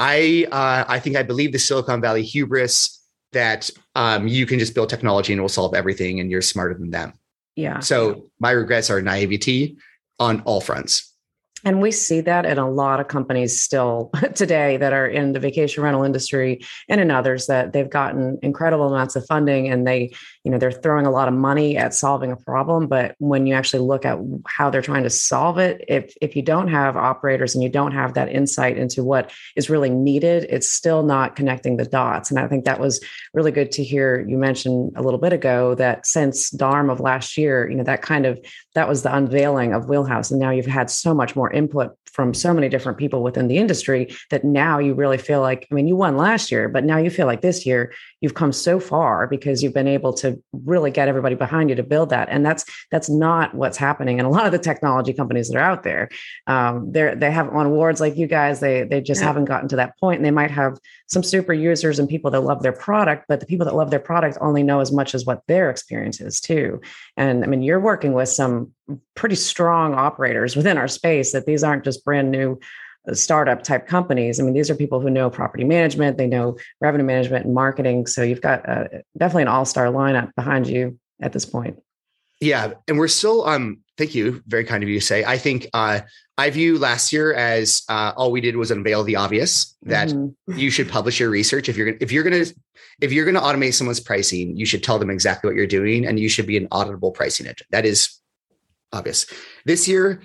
[0.00, 3.00] I uh, I think I believe the Silicon Valley hubris
[3.32, 6.74] that um, you can just build technology and it will solve everything and you're smarter
[6.74, 7.12] than them.
[7.56, 7.80] Yeah.
[7.80, 9.76] So my regrets are naivety
[10.18, 11.10] on all fronts.
[11.64, 15.40] And we see that in a lot of companies still today that are in the
[15.40, 20.12] vacation rental industry and in others that they've gotten incredible amounts of funding and they,
[20.44, 22.86] you know, they're throwing a lot of money at solving a problem.
[22.86, 26.42] But when you actually look at how they're trying to solve it, if if you
[26.42, 30.68] don't have operators and you don't have that insight into what is really needed, it's
[30.68, 32.30] still not connecting the dots.
[32.30, 33.02] And I think that was
[33.32, 37.38] really good to hear you mention a little bit ago that since DARM of last
[37.38, 38.38] year, you know, that kind of
[38.74, 40.30] that was the unveiling of Wheelhouse.
[40.30, 43.58] And now you've had so much more input from so many different people within the
[43.58, 46.96] industry that now you really feel like, I mean, you won last year, but now
[46.96, 50.92] you feel like this year you've come so far because you've been able to really
[50.92, 52.28] get everybody behind you to build that.
[52.30, 55.70] And that's that's not what's happening in a lot of the technology companies that are
[55.70, 56.08] out there.
[56.46, 58.60] Um, they're they haven't won awards like you guys.
[58.60, 59.26] They they just yeah.
[59.26, 60.18] haven't gotten to that point.
[60.18, 63.46] And they might have some super users and people that love their product, but the
[63.46, 66.80] people that love their product only know as much as what their experience is too.
[67.16, 68.72] And I mean, you're working with some
[69.14, 72.58] pretty strong operators within our space that these aren't just brand new
[73.08, 74.40] uh, startup type companies.
[74.40, 78.06] I mean, these are people who know property management, they know revenue management and marketing.
[78.06, 78.84] So you've got uh,
[79.18, 81.78] definitely an all star lineup behind you at this point.
[82.40, 83.46] Yeah, and we're still.
[83.46, 85.24] Um, thank you, very kind of you to say.
[85.24, 86.00] I think uh,
[86.36, 90.58] I view last year as uh, all we did was unveil the obvious that mm-hmm.
[90.58, 92.44] you should publish your research if you're gonna, if you're gonna
[93.00, 96.18] if you're gonna automate someone's pricing, you should tell them exactly what you're doing, and
[96.18, 97.66] you should be an auditable pricing engine.
[97.70, 98.20] That is
[98.92, 99.26] obvious.
[99.64, 100.22] This year,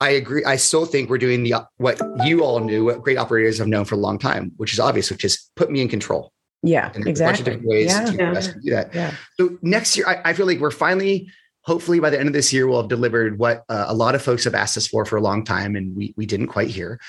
[0.00, 0.44] I agree.
[0.44, 3.84] I still think we're doing the what you all knew, what great operators have known
[3.84, 6.32] for a long time, which is obvious, which is put me in control.
[6.62, 7.24] Yeah, and exactly.
[7.24, 8.04] A bunch of different ways yeah.
[8.04, 8.52] to yeah.
[8.62, 8.94] do that.
[8.94, 9.14] Yeah.
[9.38, 11.30] So next year, I, I, feel like we're finally,
[11.62, 14.22] hopefully, by the end of this year, we'll have delivered what uh, a lot of
[14.22, 17.00] folks have asked us for for a long time, and we we didn't quite hear.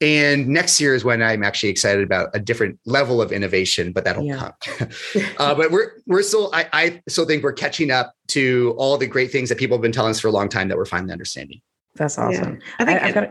[0.00, 4.04] And next year is when I'm actually excited about a different level of innovation, but
[4.04, 4.50] that'll yeah.
[4.60, 4.88] come.
[5.38, 9.06] uh, but we're we're still I, I still think we're catching up to all the
[9.06, 11.12] great things that people have been telling us for a long time that we're finally
[11.12, 11.60] understanding.
[11.94, 12.54] That's awesome.
[12.54, 12.66] Yeah.
[12.80, 13.30] I think I, have got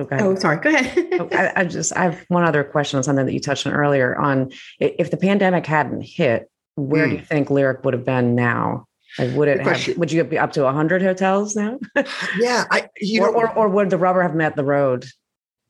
[0.00, 0.16] Okay.
[0.18, 0.56] Oh, sorry.
[0.56, 1.08] Go ahead.
[1.20, 3.74] Oh, I, I, just I have one other question on something that you touched on
[3.74, 4.16] earlier.
[4.18, 7.10] On if the pandemic hadn't hit, where mm.
[7.10, 8.86] do you think Lyric would have been now?
[9.18, 11.78] Like, would it have, would you be up to hundred hotels now?
[12.38, 15.06] yeah, I you or, know, or, or would the rubber have met the road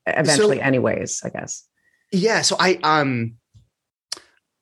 [0.05, 0.57] eventually?
[0.57, 1.67] So, anyways, I guess.
[2.11, 2.41] Yeah.
[2.41, 3.33] So I um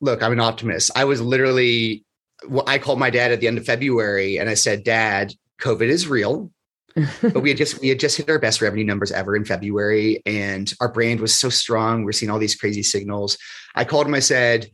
[0.02, 0.92] look, I'm an optimist.
[0.96, 2.06] I was literally
[2.48, 5.90] well, I called my dad at the end of February and I said, Dad, COVID
[5.90, 6.52] is real
[7.22, 10.22] but we had just we had just hit our best revenue numbers ever in February,
[10.26, 12.04] and our brand was so strong.
[12.04, 13.38] We're seeing all these crazy signals.
[13.76, 14.14] I called him.
[14.14, 14.70] I said,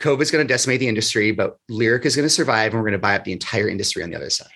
[0.00, 2.92] "COVID's going to decimate the industry, but Lyric is going to survive, and we're going
[2.92, 4.48] to buy up the entire industry on the other side."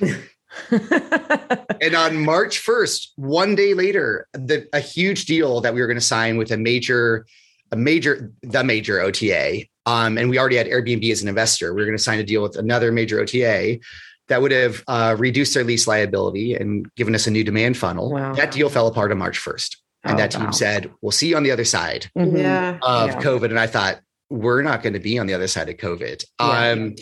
[1.80, 5.98] and on March 1st, one day later, the, a huge deal that we were going
[5.98, 7.26] to sign with a major,
[7.70, 9.66] a major, the major OTA.
[9.86, 11.72] Um, and we already had Airbnb as an investor.
[11.72, 13.80] We were going to sign a deal with another major OTA
[14.28, 18.12] that would have uh, reduced their lease liability and given us a new demand funnel.
[18.12, 18.34] Wow.
[18.34, 19.76] That deal fell apart on March 1st.
[20.04, 20.50] And oh, that team wow.
[20.50, 22.36] said, we'll see you on the other side mm-hmm.
[22.36, 22.78] yeah.
[22.82, 23.20] of yeah.
[23.20, 23.46] COVID.
[23.46, 26.24] And I thought, we're not going to be on the other side of COVID.
[26.40, 26.70] Yeah.
[26.70, 26.94] Um,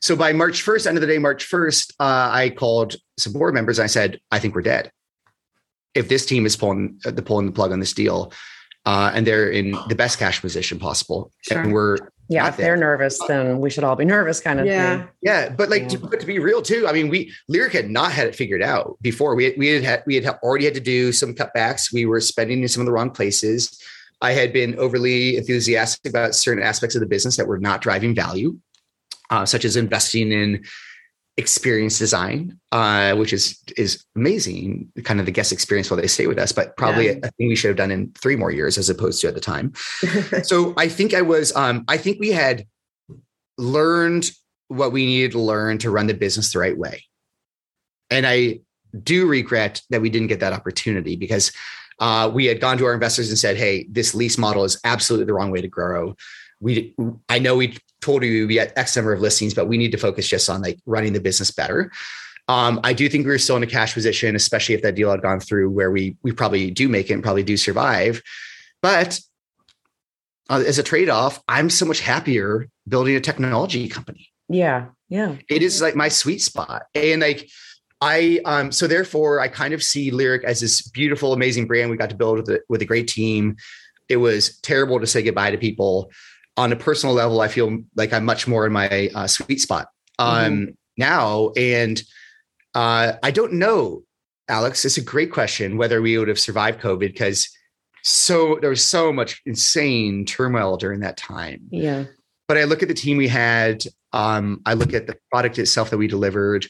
[0.00, 3.54] so by March 1st, end of the day, March 1st, uh, I called some board
[3.54, 3.78] members.
[3.78, 4.90] I said, I think we're dead.
[5.94, 8.32] If this team is pulling uh, the pulling the plug on this deal,
[8.84, 11.62] uh, and they're in the best cash position possible, sure.
[11.62, 11.96] and we're
[12.28, 14.98] yeah, if they're nervous, then we should all be nervous, kind of yeah.
[14.98, 15.08] thing.
[15.20, 15.88] Yeah, but like, yeah.
[15.88, 18.62] To, but to be real too, I mean, we Lyric had not had it figured
[18.62, 19.34] out before.
[19.34, 21.92] We had, we had, had we had already had to do some cutbacks.
[21.92, 23.78] We were spending in some of the wrong places.
[24.24, 28.14] I had been overly enthusiastic about certain aspects of the business that were not driving
[28.14, 28.58] value
[29.30, 30.64] uh, such as investing in
[31.36, 36.26] experience design, uh, which is is amazing, kind of the guest experience while they stay
[36.26, 37.18] with us, but probably yeah.
[37.22, 39.40] a thing we should have done in three more years as opposed to at the
[39.40, 39.72] time.
[40.44, 42.66] so I think I was, um, I think we had
[43.58, 44.30] learned
[44.68, 47.04] what we needed to learn to run the business the right way.
[48.10, 48.60] And I
[49.02, 51.50] do regret that we didn't get that opportunity because
[51.98, 55.26] uh, we had gone to our investors and said, "Hey, this lease model is absolutely
[55.26, 56.14] the wrong way to grow."
[56.60, 56.94] We,
[57.28, 59.98] I know we told you we had X number of listings, but we need to
[59.98, 61.90] focus just on like running the business better.
[62.48, 65.10] Um, I do think we were still in a cash position, especially if that deal
[65.10, 68.22] had gone through where we we probably do make it and probably do survive.
[68.82, 69.18] But
[70.50, 74.28] uh, as a trade-off, I'm so much happier building a technology company.
[74.48, 74.86] Yeah.
[75.08, 75.36] Yeah.
[75.48, 76.82] It is like my sweet spot.
[76.94, 77.48] And like
[78.00, 81.96] I um so therefore I kind of see Lyric as this beautiful, amazing brand we
[81.96, 83.56] got to build with a, with a great team.
[84.08, 86.10] It was terrible to say goodbye to people
[86.56, 89.88] on a personal level, I feel like I'm much more in my uh, sweet spot
[90.18, 90.70] um, mm-hmm.
[90.96, 91.50] now.
[91.56, 92.02] And
[92.74, 94.02] uh, I don't know,
[94.48, 94.84] Alex.
[94.84, 97.48] It's a great question whether we would have survived COVID because
[98.02, 101.62] so there was so much insane turmoil during that time.
[101.70, 102.04] Yeah.
[102.46, 103.84] But I look at the team we had.
[104.12, 106.66] Um, I look at the product itself that we delivered.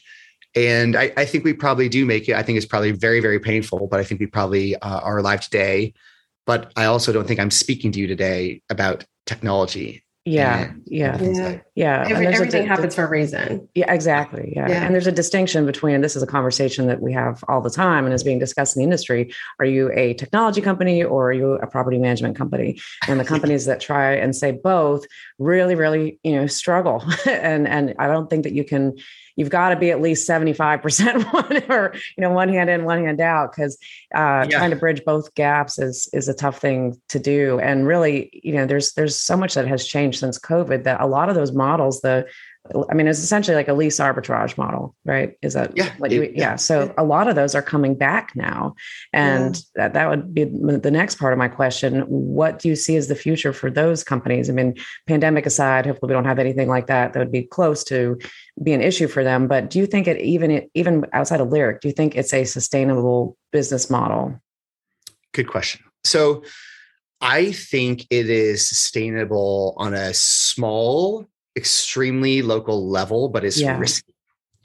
[0.55, 2.35] And I, I, think we probably do make it.
[2.35, 5.41] I think it's probably very, very painful, but I think we probably uh, are alive
[5.41, 5.93] today.
[6.45, 10.05] But I also don't think I'm speaking to you today about technology.
[10.27, 12.07] Yeah, yeah, yeah, yeah.
[12.09, 13.69] Every, everything happens for a reason.
[13.75, 14.53] Yeah, exactly.
[14.55, 14.67] Yeah.
[14.67, 14.83] yeah.
[14.83, 18.05] and there's a distinction between this is a conversation that we have all the time
[18.05, 19.31] and is being discussed in the industry.
[19.59, 22.79] Are you a technology company or are you a property management company?
[23.07, 25.05] And the companies that try and say both
[25.37, 27.03] really, really, you know, struggle.
[27.27, 28.95] and and I don't think that you can
[29.35, 33.03] you've got to be at least 75% one or, you know, one hand in, one
[33.03, 33.53] hand out.
[33.53, 33.77] Cause
[34.13, 34.57] uh, yeah.
[34.57, 37.59] trying to bridge both gaps is, is a tough thing to do.
[37.59, 41.07] And really, you know, there's, there's so much that has changed since COVID that a
[41.07, 42.25] lot of those models, the,
[42.89, 45.37] I mean, it's essentially like a lease arbitrage model, right?
[45.43, 46.29] Is that yeah, what you, yeah.
[46.33, 46.55] yeah.
[46.55, 48.73] So a lot of those are coming back now.
[49.13, 49.61] And yeah.
[49.75, 52.01] that, that would be the next part of my question.
[52.07, 54.49] What do you see as the future for those companies?
[54.49, 54.75] I mean,
[55.05, 58.17] pandemic aside, hopefully we don't have anything like that that would be close to
[58.63, 59.47] be an issue for them.
[59.47, 62.45] But do you think it even, even outside of Lyric, do you think it's a
[62.45, 64.41] sustainable business model?
[65.33, 65.83] Good question.
[66.03, 66.43] So
[67.21, 73.77] I think it is sustainable on a small extremely local level, but is yeah.
[73.77, 74.13] risky.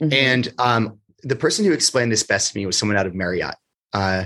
[0.01, 0.13] Mm-hmm.
[0.13, 3.55] And um, the person who explained this best to me was someone out of Marriott,
[3.93, 4.25] uh,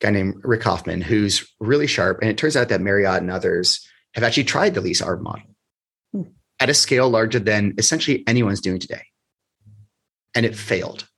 [0.00, 2.20] guy named Rick Hoffman, who's really sharp.
[2.20, 5.42] And it turns out that Marriott and others have actually tried the lease arb model
[6.12, 6.22] hmm.
[6.60, 9.04] at a scale larger than essentially anyone's doing today.
[10.34, 11.08] And it failed.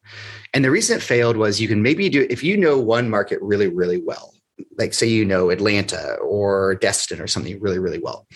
[0.52, 3.40] And the reason it failed was you can maybe do if you know one market
[3.42, 4.32] really, really well,
[4.78, 8.26] like say you know Atlanta or Destin or something really, really well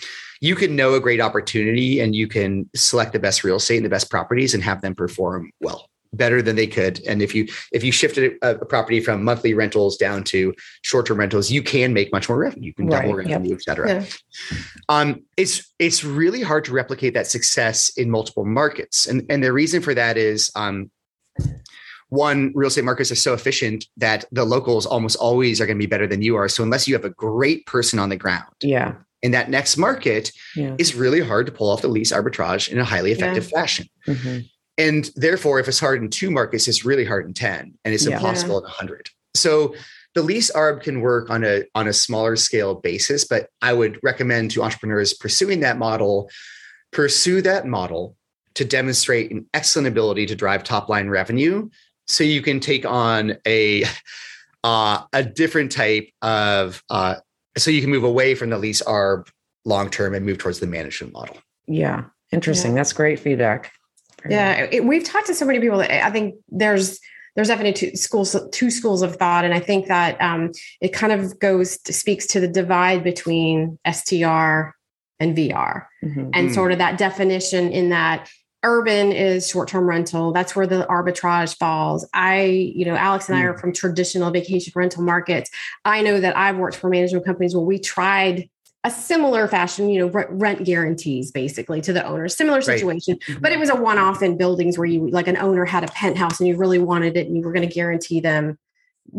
[0.41, 3.85] you can know a great opportunity and you can select the best real estate and
[3.85, 7.47] the best properties and have them perform well better than they could and if you
[7.71, 11.93] if you shifted a, a property from monthly rentals down to short-term rentals you can
[11.93, 13.03] make much more revenue you can right.
[13.03, 13.59] double revenue yep.
[13.59, 14.05] et cetera yeah.
[14.89, 19.53] um, it's it's really hard to replicate that success in multiple markets and and the
[19.53, 20.89] reason for that is um,
[22.09, 25.83] one real estate markets are so efficient that the locals almost always are going to
[25.83, 28.51] be better than you are so unless you have a great person on the ground
[28.61, 30.75] yeah in that next market yeah.
[30.77, 33.59] is really hard to pull off the lease arbitrage in a highly effective yeah.
[33.59, 33.87] fashion.
[34.07, 34.39] Mm-hmm.
[34.77, 38.05] And therefore, if it's hard in two markets, it's really hard in 10 and it's
[38.05, 38.15] yeah.
[38.15, 39.09] impossible in 100.
[39.35, 39.75] So
[40.15, 43.99] the lease arb can work on a on a smaller scale basis, but I would
[44.03, 46.29] recommend to entrepreneurs pursuing that model,
[46.91, 48.15] pursue that model
[48.55, 51.69] to demonstrate an excellent ability to drive top line revenue
[52.07, 53.83] so you can take on a
[54.63, 57.15] uh, a different type of uh,
[57.59, 59.29] so you can move away from the lease arb
[59.65, 61.37] long term and move towards the management model.
[61.67, 62.71] Yeah, interesting.
[62.71, 62.77] Yeah.
[62.77, 63.71] That's great feedback.
[64.23, 65.77] Very yeah, it, we've talked to so many people.
[65.79, 66.99] That I think there's
[67.35, 70.51] there's definitely two schools two schools of thought, and I think that um,
[70.81, 74.71] it kind of goes to, speaks to the divide between STR
[75.21, 76.29] and VR, mm-hmm.
[76.33, 76.53] and mm.
[76.53, 78.29] sort of that definition in that
[78.63, 83.43] urban is short-term rental that's where the arbitrage falls i you know alex and i
[83.43, 83.59] are mm.
[83.59, 85.49] from traditional vacation rental markets
[85.85, 88.49] i know that i've worked for management companies where we tried
[88.85, 93.21] a similar fashion, you know, rent guarantees basically to the owner, similar situation, right.
[93.21, 93.41] mm-hmm.
[93.41, 96.39] but it was a one-off in buildings where you like an owner had a penthouse
[96.39, 98.57] and you really wanted it and you were going to guarantee them,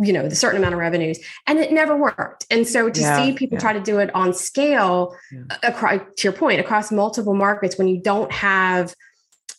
[0.00, 2.46] you know, the certain amount of revenues and it never worked.
[2.50, 3.60] And so to yeah, see people yeah.
[3.60, 5.42] try to do it on scale yeah.
[5.62, 8.94] across to your point, across multiple markets when you don't have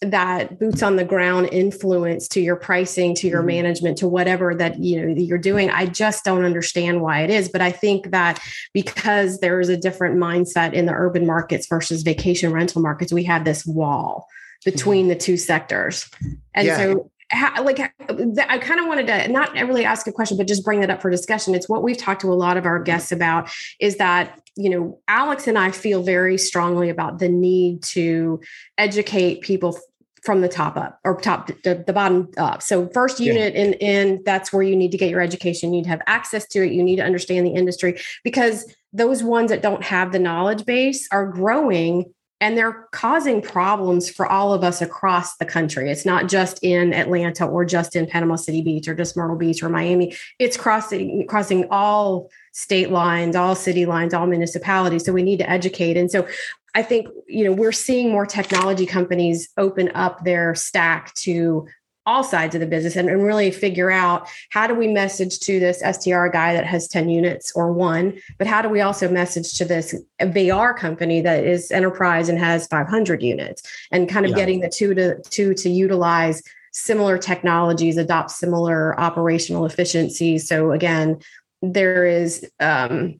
[0.01, 3.47] that boots on the ground influence to your pricing to your mm-hmm.
[3.47, 7.47] management to whatever that you know you're doing i just don't understand why it is
[7.47, 8.39] but i think that
[8.73, 13.23] because there is a different mindset in the urban markets versus vacation rental markets we
[13.23, 14.27] have this wall
[14.65, 15.09] between mm-hmm.
[15.09, 16.09] the two sectors
[16.55, 16.77] and yeah.
[16.77, 20.65] so how, like I kind of wanted to not really ask a question, but just
[20.65, 21.55] bring that up for discussion.
[21.55, 23.49] It's what we've talked to a lot of our guests about
[23.79, 28.41] is that you know Alex and I feel very strongly about the need to
[28.77, 29.79] educate people
[30.21, 32.61] from the top up or top the, the bottom up.
[32.61, 33.61] So first unit yeah.
[33.61, 35.73] in in that's where you need to get your education.
[35.73, 36.71] You need to have access to it.
[36.71, 41.07] You need to understand the industry because those ones that don't have the knowledge base
[41.11, 45.91] are growing and they're causing problems for all of us across the country.
[45.91, 49.61] It's not just in Atlanta or just in Panama City Beach or just Myrtle Beach
[49.61, 50.15] or Miami.
[50.39, 55.05] It's crossing crossing all state lines, all city lines, all municipalities.
[55.05, 55.97] So we need to educate.
[55.97, 56.27] And so
[56.73, 61.67] I think you know we're seeing more technology companies open up their stack to
[62.05, 65.59] all sides of the business and, and, really figure out how do we message to
[65.59, 69.53] this STR guy that has 10 units or one, but how do we also message
[69.53, 73.61] to this VR company that is enterprise and has 500 units
[73.91, 74.37] and kind of yeah.
[74.37, 76.41] getting the two to two to utilize
[76.73, 80.47] similar technologies, adopt similar operational efficiencies.
[80.47, 81.19] So again,
[81.61, 83.19] there is um,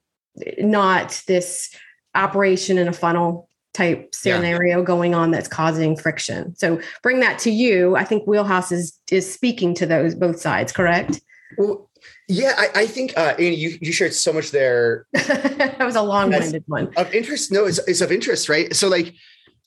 [0.57, 1.75] not this
[2.15, 4.83] operation in a funnel type scenario yeah.
[4.83, 6.55] going on that's causing friction.
[6.55, 7.95] So bring that to you.
[7.95, 11.21] I think Wheelhouse is is speaking to those both sides, correct?
[11.57, 11.89] Well,
[12.27, 15.05] yeah, I, I think uh, Annie, you you shared so much there.
[15.13, 17.51] that was a long-winded one of interest.
[17.51, 18.75] No, it's, it's of interest, right?
[18.75, 19.13] So, like,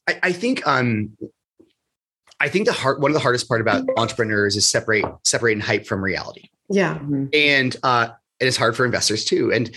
[0.09, 1.17] I, I think um,
[2.41, 5.87] I think the hard one of the hardest part about entrepreneurs is separate separating hype
[5.87, 6.49] from reality.
[6.69, 6.99] Yeah,
[7.33, 8.09] and uh,
[8.41, 9.53] it is hard for investors too.
[9.53, 9.75] And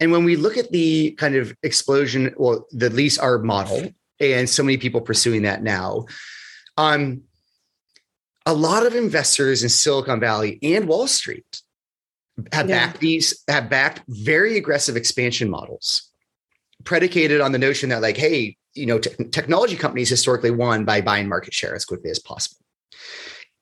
[0.00, 4.48] and when we look at the kind of explosion, well, the lease arb model, and
[4.48, 6.06] so many people pursuing that now,
[6.76, 7.22] um,
[8.46, 11.62] a lot of investors in Silicon Valley and Wall Street
[12.52, 12.86] have yeah.
[12.86, 16.10] backed these have backed very aggressive expansion models
[16.84, 21.28] predicated on the notion that like hey you know technology companies historically won by buying
[21.28, 22.64] market share as quickly as possible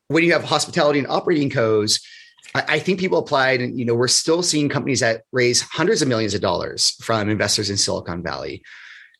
[0.08, 2.00] when you have hospitality and operating codes
[2.68, 6.08] I, think people applied, and you know, we're still seeing companies that raise hundreds of
[6.08, 8.62] millions of dollars from investors in Silicon Valley,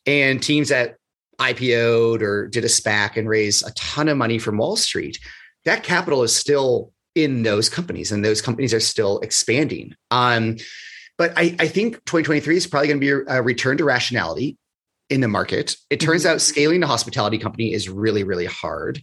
[0.05, 0.95] and teams that
[1.39, 5.19] IPO'd or did a SPAC and raised a ton of money from Wall Street.
[5.65, 9.95] That capital is still in those companies, and those companies are still expanding.
[10.11, 10.57] Um,
[11.17, 14.57] but I, I think 2023 is probably going to be a return to rationality
[15.09, 15.75] in the market.
[15.89, 16.35] It turns mm-hmm.
[16.35, 19.01] out scaling a hospitality company is really, really hard.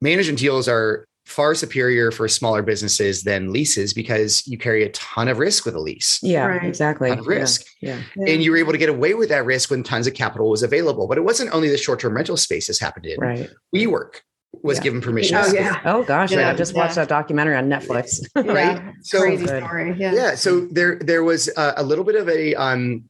[0.00, 5.28] Management deals are far superior for smaller businesses than leases because you carry a ton
[5.28, 6.18] of risk with a lease.
[6.22, 6.64] Yeah, right.
[6.64, 7.10] exactly.
[7.10, 7.66] Ton of risk.
[7.82, 8.00] Yeah.
[8.16, 8.32] yeah.
[8.32, 10.62] And you were able to get away with that risk when tons of capital was
[10.62, 11.06] available.
[11.06, 13.20] But it wasn't only the short-term rental space this happened in.
[13.20, 13.50] Right.
[13.74, 14.20] WeWork
[14.62, 14.84] was yeah.
[14.84, 15.36] given permission.
[15.36, 15.80] Oh, yeah.
[15.84, 16.32] Oh gosh.
[16.32, 16.48] Yeah.
[16.48, 18.20] I just watched that documentary on Netflix.
[18.34, 18.80] right.
[19.02, 19.94] So crazy story.
[19.98, 20.14] Yeah.
[20.14, 20.34] Yeah.
[20.34, 23.04] So there there was a, a little bit of a um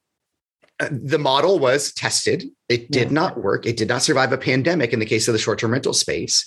[0.80, 2.44] uh, the model was tested.
[2.68, 3.64] It did not work.
[3.64, 6.44] It did not survive a pandemic in the case of the short-term rental space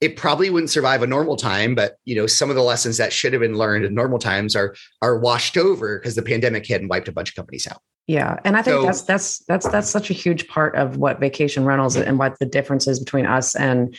[0.00, 3.12] it probably wouldn't survive a normal time but you know some of the lessons that
[3.12, 6.80] should have been learned in normal times are are washed over because the pandemic hit
[6.80, 9.68] and wiped a bunch of companies out yeah and i think so, that's that's that's
[9.68, 13.26] that's such a huge part of what vacation rentals and what the difference is between
[13.26, 13.96] us and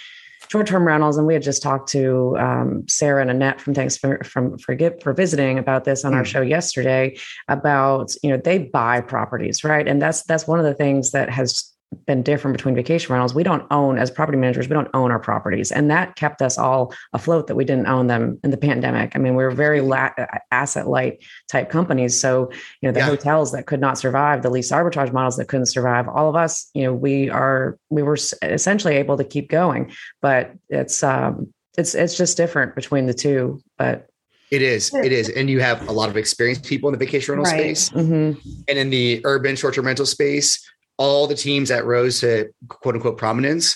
[0.47, 4.23] short-term rentals and we had just talked to um, sarah and annette from thanks for
[4.23, 6.15] from for, for visiting about this on mm.
[6.15, 7.15] our show yesterday
[7.49, 11.29] about you know they buy properties right and that's that's one of the things that
[11.29, 11.73] has
[12.05, 13.33] been different between vacation rentals.
[13.33, 15.71] We don't own, as property managers, we don't own our properties.
[15.71, 19.15] And that kept us all afloat that we didn't own them in the pandemic.
[19.15, 20.11] I mean, we were very la-
[20.51, 22.19] asset light type companies.
[22.19, 23.05] So, you know, the yeah.
[23.05, 26.69] hotels that could not survive, the lease arbitrage models that couldn't survive, all of us,
[26.73, 29.91] you know, we are, we were essentially able to keep going.
[30.21, 34.07] But it's, um, it's it's just different between the two, but
[34.51, 34.93] it is.
[34.93, 35.29] It is.
[35.29, 37.77] And you have a lot of experienced people in the vacation rental Right.
[37.77, 37.89] space.
[37.91, 38.37] mhm.
[38.67, 40.59] And in the urban short-term rental space,
[40.99, 43.75] all the teams that rose to quote unquote prominence,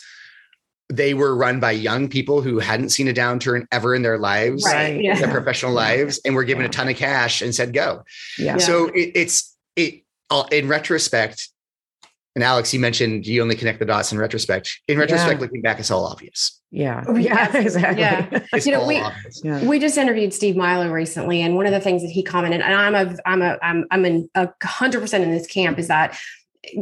[0.90, 4.64] they were run by young people who hadn't seen a downturn ever in their lives,
[4.66, 5.02] Right.
[5.02, 5.16] Yeah.
[5.18, 8.04] their professional lives, and were given a ton of cash and said go.
[8.38, 8.46] yeah.
[8.46, 8.58] Yeah.
[8.58, 10.04] So it, it's it
[10.52, 11.50] in retrospect.
[12.36, 14.82] And Alex, you mentioned you only connect the dots in retrospect.
[14.88, 16.60] In retrospect, looking back, it's all obvious.
[16.72, 17.04] Yeah.
[17.08, 18.02] Oh, Yeah, exactly.
[18.02, 18.40] Yeah.
[18.52, 19.42] It's You know, all we- obvious.
[19.44, 19.64] Yeah.
[19.64, 22.74] We just interviewed Steve Milo recently, and one of the things that he commented, and
[22.74, 26.18] I'm a, I'm a, I'm, I'm in a hundred percent in this camp, is that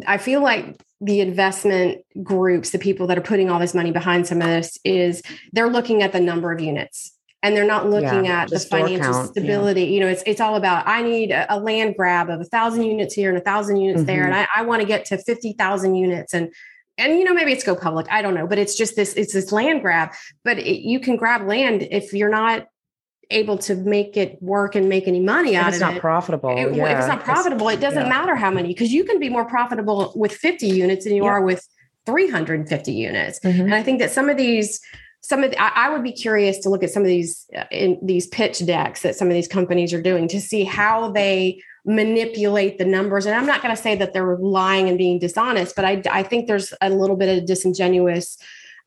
[0.06, 4.28] I feel like the investment groups, the people that are putting all this money behind
[4.28, 5.22] some of this, is
[5.54, 9.12] they're looking at the number of units, and they're not looking Yeah, at the financial
[9.12, 9.42] count, yeah.
[9.42, 9.84] stability.
[9.86, 12.84] You know, it's it's all about I need a, a land grab of a thousand
[12.84, 14.34] units here and a thousand units there, Mm-hmm.
[14.34, 16.54] and I, I want to get to fifty thousand units, and
[17.00, 19.34] and you know maybe it's go public, I don't know, but it's just this it's
[19.34, 20.12] this land grab.
[20.44, 22.68] But it, you can grab land if you're not
[23.32, 26.02] able to make it work and make any money out it's of not it.
[26.02, 26.52] profitable.
[26.52, 28.10] It- yeah, if it's not profitable, it doesn't yeah.
[28.10, 31.30] matter how many because you can be more profitable with 50 units than you Yeah.
[31.32, 31.68] are with
[32.06, 33.40] 350 units.
[33.40, 33.62] Mhm.
[33.62, 34.80] And I think that some of these,
[35.22, 37.64] some of the, I, I would be curious to look at some of these uh,
[37.72, 41.62] in these pitch decks that some of these companies are doing to see how they
[41.86, 43.26] manipulate the numbers.
[43.26, 46.24] And I'm not going to say that they're lying and being dishonest, but I, I
[46.24, 48.38] think there's a little bit of disingenuous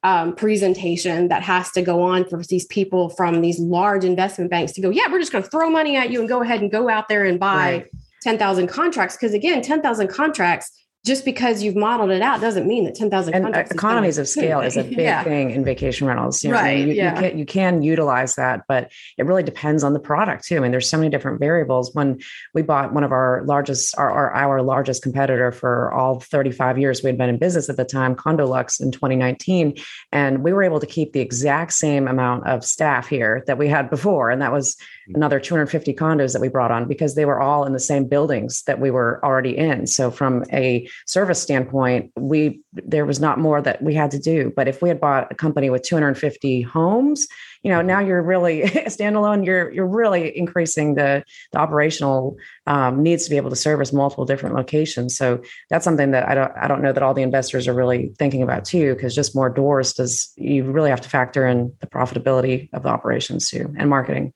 [0.04, 4.72] um, presentation that has to go on for these people from these large investment banks
[4.72, 6.70] to go, yeah, we're just going to throw money at you and go ahead and
[6.70, 7.90] go out there and buy Right.
[8.22, 9.16] 10,000 contracts.
[9.16, 10.70] Because again, 10,000 contracts,
[11.04, 13.70] just because you've modeled it out doesn't mean that 10,000 uh, contracts.
[13.72, 15.22] economies of scale is a big Yeah.
[15.22, 16.42] thing in vacation rentals.
[16.42, 17.14] You know, Right, You, yeah.
[17.14, 20.56] you, can, you can utilize that, but it really depends on the product too.
[20.56, 21.94] I mean, there's so many different variables.
[21.94, 22.20] When
[22.54, 27.02] we bought one of our largest, our, our, our largest competitor for all 35 years
[27.02, 29.76] we had been in business at the time, Condolux in 2019,
[30.10, 33.68] and we were able to keep the exact same amount of staff here that we
[33.68, 34.76] had before, and that was
[35.08, 38.62] another 250 condos that we brought on because they were all in the same buildings
[38.62, 39.86] that we were already in.
[39.86, 44.52] So from a service standpoint, we there was not more that we had to do.
[44.54, 47.26] But if we had bought a company with 250 homes,
[47.62, 49.44] you know, now you're really standalone.
[49.44, 52.36] You're you're really increasing the the operational
[52.66, 55.16] um, needs to be able to service multiple different locations.
[55.16, 58.12] So that's something that I don't I don't know that all the investors are really
[58.18, 61.86] thinking about too, because just more doors does you really have to factor in the
[61.86, 64.32] profitability of the operations too and marketing.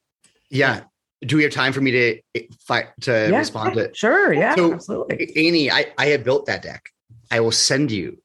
[0.50, 0.82] Yeah.
[1.26, 3.38] Do we have time for me to eh, fight to Yeah.
[3.38, 3.96] respond to it?
[3.96, 5.32] Sure, yeah, So- absolutely.
[5.36, 5.70] Annie?
[5.70, 6.90] I, I have built that deck.
[7.30, 8.18] I will send you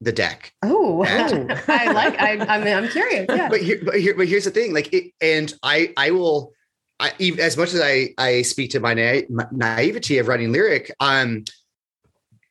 [0.00, 0.52] the deck.
[0.62, 3.26] Oh, And- I like, I, I mean, I'm curious.
[3.28, 3.48] Yeah.
[3.50, 4.72] But here, but here, but here's the thing.
[4.72, 6.52] Like, it, and I, I will,
[6.98, 10.52] I even as much as I, I speak to my, na- my naivety of writing
[10.52, 10.90] lyric.
[11.00, 11.44] Um,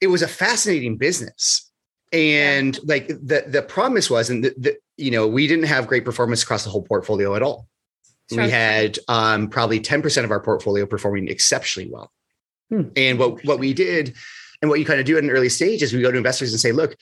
[0.02, 1.70] it was a fascinating business,
[2.14, 6.04] and like the the promise was, and the, the you know we didn't have great
[6.06, 7.68] performance across the whole portfolio at all.
[8.32, 8.44] Sure.
[8.44, 12.12] We had um, probably 10% of our portfolio performing exceptionally well.
[12.70, 12.90] Hmm.
[12.96, 14.16] And what, what we did
[14.62, 16.52] and what you kind of do at an early stage is we go to investors
[16.52, 16.96] and say, look,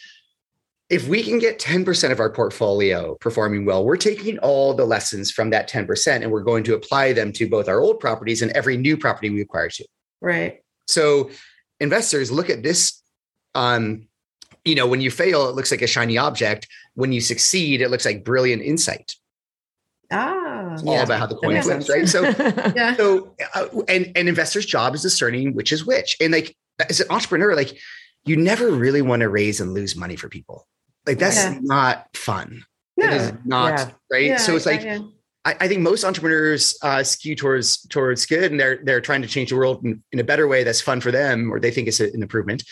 [0.90, 5.32] if we can get 10% of our portfolio performing well, we're taking all the lessons
[5.32, 8.52] from that 10% and we're going to apply them to both our old properties and
[8.54, 9.86] every new property we acquire to.
[10.22, 10.62] Right.
[10.88, 11.30] So
[11.82, 13.02] investors look at this.
[13.54, 14.08] Um,
[14.64, 16.68] you know, when you fail, it looks like a shiny object.
[16.94, 19.16] When you succeed, it looks like brilliant insight.
[20.10, 20.57] Ah.
[20.80, 22.08] It's all about how the coin flips, right?
[22.08, 22.22] So
[22.76, 22.96] Yeah.
[22.96, 26.56] so uh, and and investors job is discerning which is which and like
[26.90, 27.78] as an entrepreneur like
[28.26, 30.68] you never really want to raise and lose money for people
[31.06, 31.58] like that's Yeah.
[31.62, 32.66] not fun
[32.98, 33.06] No.
[33.08, 33.90] it is not Yeah.
[34.12, 35.00] right Yeah, so it's like yeah,
[35.46, 39.28] I, I think most entrepreneurs uh, skew towards towards good and they're they're trying to
[39.30, 41.88] change the world in, in a better way that's fun for them or they think
[41.88, 42.64] it's an improvement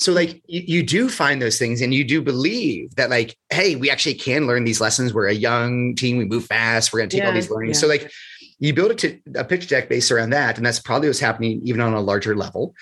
[0.00, 3.76] so like you, you do find those things and you do believe that like hey
[3.76, 7.08] we actually can learn these lessons we're a young team we move fast we're going
[7.10, 7.80] to take all these learnings yeah.
[7.80, 8.10] so like
[8.58, 11.60] you build a, t- a pitch deck based around that and that's probably what's happening
[11.64, 12.74] even on a larger level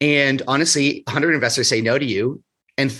[0.00, 2.42] and honestly 100 investors say no to you
[2.78, 2.92] and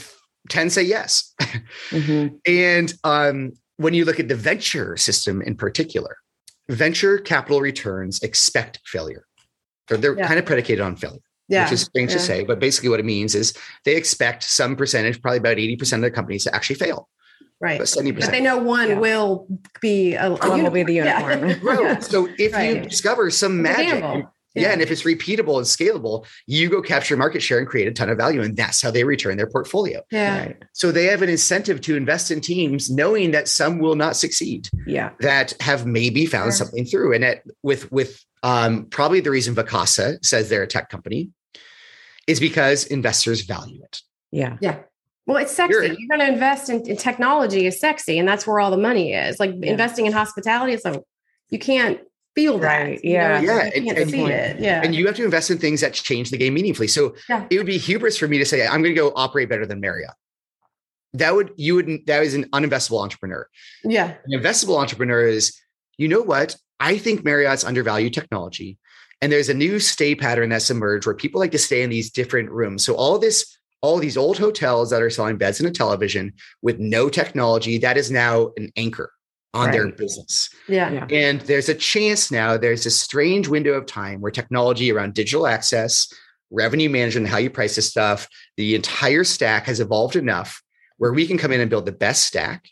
[0.49, 1.35] 10 say yes
[1.91, 2.39] Mhm.
[2.47, 6.19] and um, when you look at the venture system in particular,
[6.69, 9.25] venture capital returns expect failure.
[9.89, 10.27] They're, they're Yeah.
[10.27, 11.21] kind of predicated on failure,
[11.51, 11.65] yeah.
[11.65, 12.45] which is strange to say.
[12.45, 13.53] But basically, what it means is
[13.85, 17.09] they expect some percentage, probably about 80% of their companies to actually fail,
[17.61, 17.79] right.
[17.79, 18.21] but 70%.
[18.21, 18.99] But they know one Yeah.
[18.99, 19.47] will
[19.81, 21.21] be a, a One will be the Yeah.
[21.29, 21.61] unicorn.
[21.63, 22.03] Right.
[22.03, 24.33] So if you discover some It's magic, gamble.
[24.55, 24.71] yeah.
[24.73, 28.09] and if it's repeatable and scalable, you go capture market share and create a ton
[28.11, 28.43] of value.
[28.43, 30.03] And that's how they return their portfolio.
[30.11, 30.39] Yeah.
[30.39, 30.63] Right.
[30.73, 34.69] So they have an incentive to invest in teams knowing that some will not succeed.
[34.87, 35.11] Yeah.
[35.21, 36.53] that have maybe found Sure.
[36.67, 37.15] something through.
[37.15, 41.29] And it, with with um, probably the reason Vacasa says they're a tech company
[42.27, 44.01] is because investors value it.
[44.31, 44.57] Yeah.
[44.61, 44.81] Yeah.
[45.27, 45.75] Well, it's sexy.
[45.75, 48.77] You're, You're going to invest in, in, technology is sexy, and that's where all the
[48.77, 49.39] money is.
[49.39, 49.71] Like yeah.
[49.71, 51.03] investing in hospitality, it's like
[51.51, 52.01] you can't
[52.35, 52.83] feel that.
[52.83, 53.01] Right.
[53.03, 53.41] Yeah.
[53.41, 53.65] You know, yeah.
[53.67, 54.61] You can't and, see and, it.
[54.61, 54.83] Yeah.
[54.83, 56.89] And you have to invest in things that change the game meaningfully.
[56.89, 57.47] So yeah.
[57.51, 59.81] it would be hubris for me to say, I'm going to go operate better than
[59.81, 60.13] Marriott.
[61.15, 63.49] That would, you wouldn't that is an uninvestable entrepreneur.
[63.83, 64.15] Yeah.
[64.25, 65.59] An investable entrepreneur is,
[65.97, 66.57] you know what?
[66.79, 68.79] I think Marriott's undervalued technology.
[69.23, 72.11] And there's a new stay pattern that's emerged where people like to stay in these
[72.11, 72.85] different rooms.
[72.85, 76.79] So all this, all these old hotels that are selling beds and a television with
[76.79, 79.13] no technology, that is now an anchor
[79.53, 79.73] on right.
[79.73, 80.49] their business.
[80.69, 80.91] Yeah.
[80.91, 81.07] yeah.
[81.11, 85.47] And there's a chance now, there's a strange window of time where technology around digital
[85.47, 86.13] access,
[86.51, 90.63] revenue management, how you price this stuff, the entire stack has evolved enough
[90.99, 92.69] where we can come in and build the best stack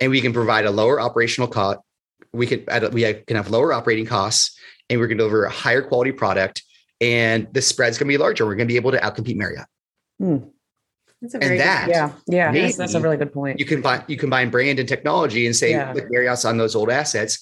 [0.00, 1.80] and we can provide a lower operational cost.
[2.32, 4.58] We can, we can have lower operating costs
[4.90, 6.62] and we're going to deliver a higher quality product
[7.00, 8.44] and the spread's going to be larger.
[8.44, 9.66] We're going to be able to outcompete Marriott.
[10.18, 10.38] Hmm.
[11.20, 13.58] That's a very and that, yeah, yeah, yes, that's a really good point.
[13.58, 15.90] You combine you combine brand and technology and say, yeah.
[15.92, 17.38] look, Marriott's on those old assets.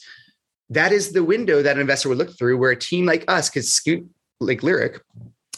[0.71, 3.51] That is the window that an investor would look through, where a team like us
[3.51, 4.09] could scoot,
[4.41, 5.01] like Lyric,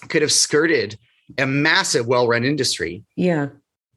[0.09, 0.99] could have skirted
[1.39, 3.05] a massive, well-run industry.
[3.15, 3.49] Yeah.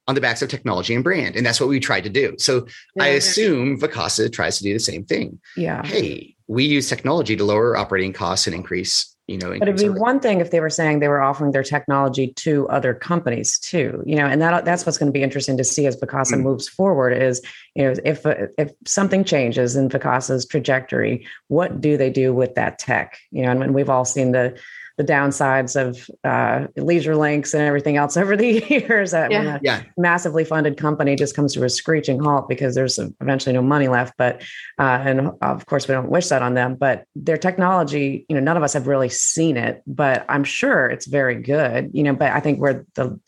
[0.07, 1.35] On the backs of technology and brand.
[1.35, 2.35] And that's what we tried to do.
[2.37, 2.65] So
[2.95, 5.39] yeah, I assume Vacasa tries to do the same thing.
[5.57, 5.85] Yeah.
[5.85, 9.89] Hey, we use technology to lower operating costs and increase you know but it'd be
[9.89, 14.01] one thing if they were saying they were offering their technology to other companies too
[14.05, 16.41] you know and that that's what's going to be interesting to see as Vacasa mm.
[16.41, 17.41] moves forward is
[17.75, 18.25] you know if
[18.57, 23.51] if something changes in Vacasa's trajectory what do they do with that tech you know
[23.51, 24.57] and, and we've all seen the
[24.97, 29.11] the downsides of uh, LeisureLinks and everything else over the years.
[29.11, 29.39] That yeah.
[29.39, 29.83] when a yeah.
[29.95, 34.15] massively funded company just comes to a screeching halt because there's eventually no money left.
[34.17, 34.41] But
[34.79, 36.75] uh, and of course we don't wish that on them.
[36.75, 40.87] But their technology, you know, none of us have really seen it, but I'm sure
[40.87, 41.91] it's very good.
[41.93, 43.19] You know, but I think where the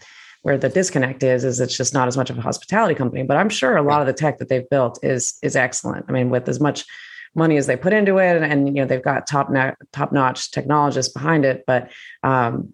[0.42, 3.36] where the disconnect is is it's just not as much of a hospitality company but
[3.36, 6.30] i'm sure a lot of the tech that they've built is is excellent i mean
[6.30, 6.86] with as much
[7.36, 10.12] money as they put into it, and, and you know they've got top na- top
[10.12, 11.92] notch technologists behind it, but
[12.24, 12.74] um,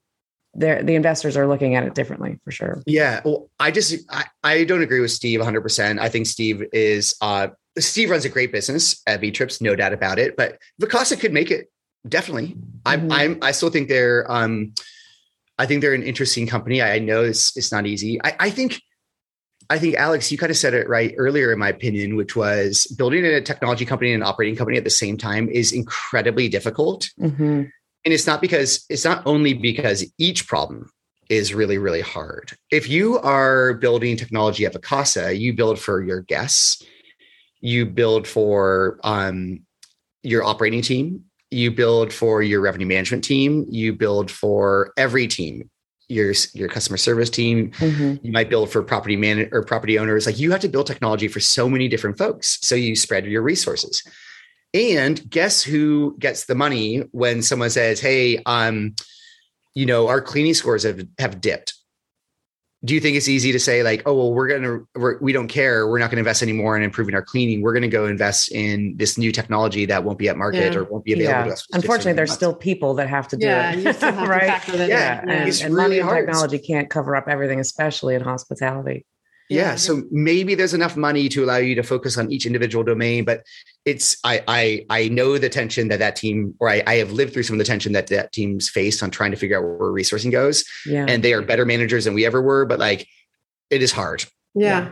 [0.55, 2.81] the investors are looking at it differently for sure.
[2.85, 5.61] Yeah, well, I just I, I don't agree with Steve 100.
[5.61, 7.47] percent I think Steve is uh,
[7.77, 10.37] Steve runs a great business at Vtrips, no doubt about it.
[10.37, 11.69] But Vacasa could make it
[12.07, 12.55] definitely.
[12.85, 13.11] I'm mm-hmm.
[13.11, 14.73] I'm I still think they're um
[15.57, 16.81] I think they're an interesting company.
[16.81, 18.19] I know it's it's not easy.
[18.23, 18.81] I, I think
[19.69, 22.85] I think Alex, you kind of said it right earlier, in my opinion, which was
[22.97, 27.09] building a technology company and an operating company at the same time is incredibly difficult.
[27.19, 27.63] Mm-hmm.
[28.05, 30.91] And it's not because it's not only because each problem
[31.29, 32.51] is really, really hard.
[32.71, 36.83] If you are building technology at Vacasa, you build for your guests,
[37.61, 39.65] you build for um,
[40.21, 45.69] your operating team, you build for your revenue management team, you build for every team
[46.07, 47.71] your your customer service team.
[47.71, 48.25] Mm-hmm.
[48.25, 50.25] you might build for property man or property owners.
[50.25, 53.41] Like you have to build technology for so many different folks so you spread your
[53.41, 54.03] resources.
[54.73, 58.95] And guess who gets the money when someone says hey um
[59.73, 61.73] you know our cleaning scores have have dipped
[62.85, 65.47] do you think it's easy to say like, oh well, we're gonna we're, we don't
[65.47, 67.61] care, we're not going to invest anymore in improving our cleaning.
[67.61, 70.79] We're going to go invest in this new technology that won't be at market yeah.
[70.79, 71.45] or won't be available yeah.
[71.45, 71.67] to us.
[71.73, 74.67] Unfortunately, there's still people that have to do yeah, it, right?
[74.67, 75.21] yeah, yeah.
[75.21, 79.05] And, and really money and technology can't cover up everything, especially in hospitality.
[79.49, 83.25] Yeah, so maybe there's enough money to allow you to focus on each individual domain,
[83.25, 83.43] but
[83.85, 87.33] it's I I I know the tension that that team, or I, I have lived
[87.33, 89.91] through some of the tension that that team's faced on trying to figure out where
[89.91, 90.65] resourcing goes.
[90.85, 93.07] Yeah, and they are better managers than we ever were, but like
[93.69, 94.25] it is hard.
[94.55, 94.91] Yeah, yeah.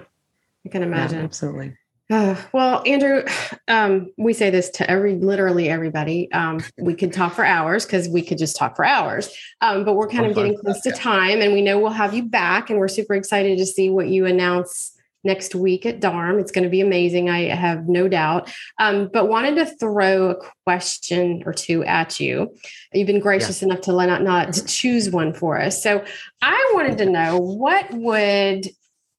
[0.66, 1.20] I can imagine.
[1.20, 1.76] Yeah, absolutely.
[2.12, 3.24] Uh, well, Andrew,
[3.68, 6.32] um, we say this to every literally everybody.
[6.32, 9.34] Um, we could talk for hours because we could just talk for hours.
[9.62, 12.24] Um, but we're kind of getting close to time, and we know we'll have you
[12.24, 14.93] back, and we're super excited to see what you announce
[15.24, 16.39] next week at DARM.
[16.39, 17.30] It's going to be amazing.
[17.30, 18.54] I have no doubt.
[18.80, 20.36] Um, but wanted to throw a
[20.66, 22.56] question or two at you.
[22.93, 23.70] You've been gracious yeah.
[23.70, 25.82] enough to let not, not choose one for us.
[25.82, 26.04] So
[26.41, 28.68] I wanted to know what would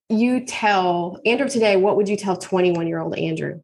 [0.09, 3.61] you tell Andrew today, what would you tell 21 year old Andrew?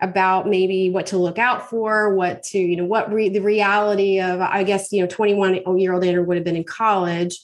[0.00, 4.20] about maybe what to look out for, what to, you know, what re- the reality
[4.20, 7.38] of, I guess, you know, 21 year old Andrew would have been in college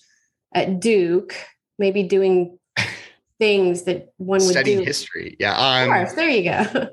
[0.54, 1.34] at Duke,
[1.78, 2.58] maybe doing
[3.38, 4.84] things that one would studying do.
[4.84, 5.36] history.
[5.38, 5.56] Yeah.
[5.56, 6.88] Um, of course, there you go.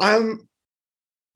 [0.00, 0.48] um,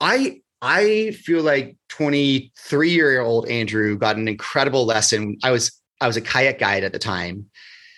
[0.00, 5.36] I I feel like 23 year old Andrew got an incredible lesson.
[5.44, 7.46] I was I was a kayak guide at the time.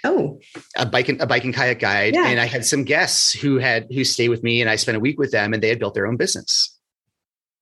[0.03, 0.41] Oh,
[0.77, 2.27] a bike and a bike and kayak guide, yeah.
[2.27, 5.01] and I had some guests who had who stayed with me, and I spent a
[5.01, 6.75] week with them, and they had built their own business,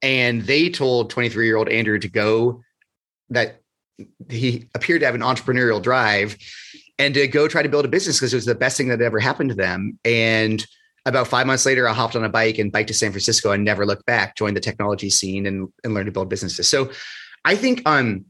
[0.02, 2.62] and they told 23 year old Andrew to go
[3.30, 3.60] that
[4.28, 6.36] he appeared to have an entrepreneurial drive
[6.98, 9.00] and to go try to build a business because it was the best thing that
[9.00, 9.98] ever happened to them.
[10.04, 10.64] And
[11.06, 13.64] about five months later, I hopped on a bike and biked to San Francisco and
[13.64, 16.68] never looked back, joined the technology scene and, and learned to build businesses.
[16.68, 16.90] So
[17.44, 18.24] I think um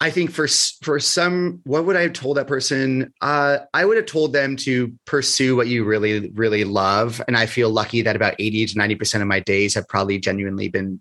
[0.00, 0.46] I think for
[0.82, 3.14] for some, what would I have told that person?
[3.22, 7.22] Uh, I would have told them to pursue what you really, really love.
[7.26, 10.68] And I feel lucky that about 80 to 90% of my days have probably genuinely
[10.68, 11.00] been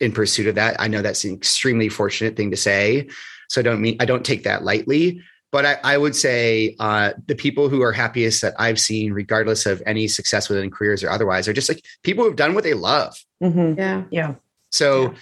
[0.00, 0.80] in pursuit of that.
[0.80, 3.08] I know that's an extremely fortunate thing to say.
[3.50, 5.22] So I don't mean I don't take that lightly.
[5.52, 9.66] But I, I would say uh, the people who are happiest that I've seen, regardless
[9.66, 12.74] of any success within careers or otherwise, are just like people who've done what they
[12.74, 13.18] love.
[13.42, 13.76] Mhm.
[13.76, 14.04] Yeah.
[14.10, 14.34] Yeah.
[14.70, 15.18] So Yeah.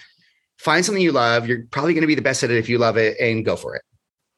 [0.59, 1.47] Find something you love.
[1.47, 3.55] You're probably going to be the best at it if you love it, and go
[3.55, 3.81] for it.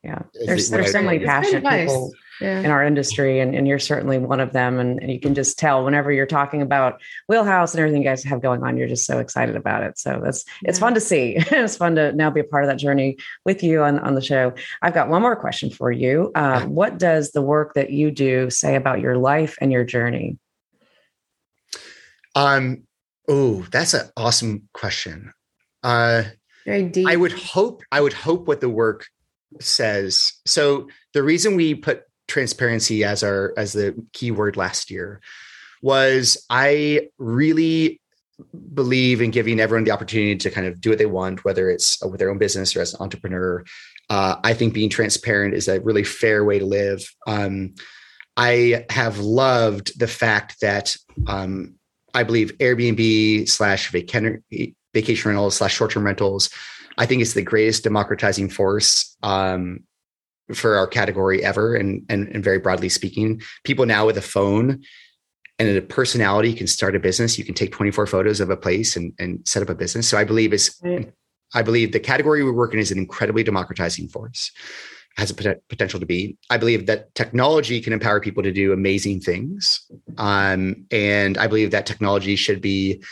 [0.03, 0.23] Yeah.
[0.33, 2.61] Is There's what there's so many passionate people Yeah.
[2.61, 4.79] in our industry, and, and you're certainly one of them.
[4.79, 8.23] And, and you can just tell whenever you're talking about Wheelhouse and everything you guys
[8.23, 9.99] have going on, you're just so excited about it.
[9.99, 11.35] So that's it's fun to see.
[11.51, 14.21] it's fun to now be a part of that journey with you on, on the
[14.21, 14.53] show.
[14.81, 16.31] I've got one more question for you.
[16.33, 20.39] Uh, what does the work that you do say about your life and your journey?
[22.33, 22.87] Um,
[23.27, 25.31] oh, that's an awesome question.
[25.83, 26.23] Uh,
[26.65, 27.07] Very deep.
[27.07, 29.07] I would hope I would hope what the work
[29.59, 30.33] says.
[30.45, 35.21] So the reason we put transparency as our as the keyword last year
[35.81, 37.99] was I really
[38.73, 42.03] believe in giving everyone the opportunity to kind of do what they want, whether it's
[42.03, 43.63] with their own business or as an entrepreneur.
[44.09, 47.03] Uh, I think being transparent is a really fair way to live.
[47.27, 47.75] Um,
[48.37, 50.95] I have loved the fact that
[51.27, 51.75] um,
[52.13, 54.43] I believe Airbnb slash vacation
[54.93, 56.49] vacation rentals slash short term rentals.
[56.97, 59.81] I think it's the greatest democratizing force um,
[60.53, 64.83] for our category ever, and, and and very broadly speaking, people now with a phone
[65.59, 67.37] and a personality can start a business.
[67.37, 70.07] You can take 24 photos of a place and, and set up a business.
[70.07, 71.11] So I believe it's Right.
[71.53, 74.51] I believe the category we work in is an incredibly democratizing force,
[75.17, 76.37] has a pot- potential to be.
[76.49, 79.85] I believe that technology can empower people to do amazing things.
[80.17, 83.03] Um, and I believe that technology should be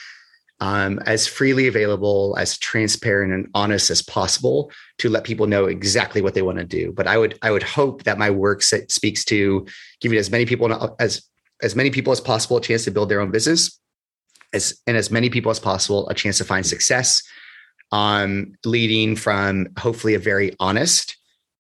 [0.60, 6.22] um, as freely available, as transparent and honest as possible to let people know exactly
[6.22, 6.92] what they want to do.
[6.92, 9.66] But I would I would hope that my work speaks to
[10.02, 11.24] giving as many people as
[11.62, 13.80] as many people as possible a chance to build their own business,
[14.54, 17.22] as and as many people as possible a chance to find success
[17.92, 21.18] um, leading from hopefully a very honest,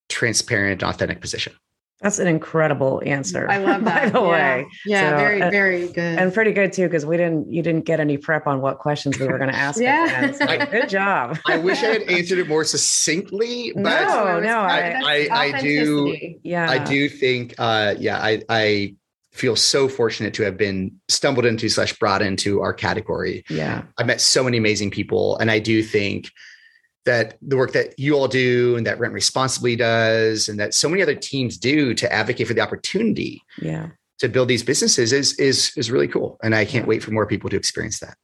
[0.09, 1.53] transparent, authentic position.
[2.01, 3.49] That's an incredible answer.
[3.49, 4.03] I love that.
[4.13, 4.29] By the yeah.
[4.31, 5.97] way, Yeah, So, very, uh, very good.
[6.19, 9.19] and pretty good too because we didn't you didn't get any prep on what questions
[9.19, 9.79] we were going to ask.
[9.81, 10.09] Yeah.
[10.23, 10.35] end.
[10.35, 11.37] So I- good job.
[11.45, 16.35] I wish I had answered it more succinctly, but No, no, I- I- I do-
[16.43, 18.95] yeah, I do think, uh, yeah, I, I
[19.31, 23.43] feel so fortunate to have been stumbled into slash brought into our category.
[23.49, 26.31] Yeah, I met so many amazing people, and I do think
[27.09, 30.87] that the work that you all do and that Rent Responsibly does, and that so
[30.87, 33.87] many other teams do to advocate for the opportunity yeah.
[34.19, 36.37] to build these businesses is is is really cool.
[36.43, 38.15] And I can't wait for more people to experience that.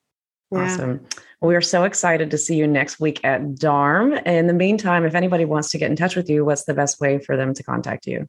[0.52, 0.66] Yeah.
[0.66, 1.04] Awesome.
[1.42, 4.14] Well, we are so excited to see you next week at DARM.
[4.14, 7.02] In the meantime, if anybody wants to get in touch with you, what's the best
[7.02, 8.28] way for them to contact you?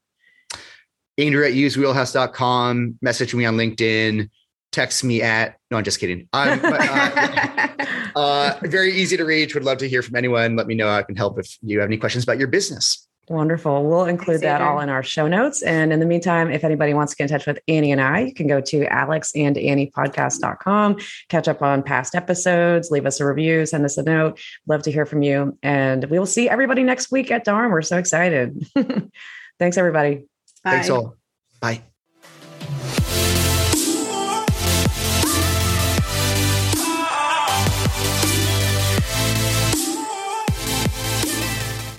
[1.18, 4.30] Andrew at usewheelhouse.com, message me on LinkedIn,
[4.72, 6.28] text me at, no, I'm just kidding.
[6.32, 7.68] But, uh,
[8.16, 9.54] uh, very easy to reach.
[9.54, 10.56] Would love to hear from anyone.
[10.56, 10.88] Let me know.
[10.88, 13.06] I can help if you have any questions about your business.
[13.28, 13.84] Wonderful.
[13.84, 15.60] We'll include Thanks, that all in our show notes.
[15.62, 18.20] And in the meantime, if anybody wants to get in touch with Annie and I,
[18.20, 20.96] you can go to alexandanniepodcast.com,
[21.28, 24.38] catch up on past episodes, leave us a review, send us a note.
[24.68, 25.58] Love to hear from you.
[25.62, 27.72] And we will see everybody next week at DARM.
[27.72, 28.64] We're so excited.
[29.58, 30.26] Thanks, everybody.
[30.62, 30.70] Bye.
[30.70, 31.16] Thanks all.
[31.60, 31.82] Bye.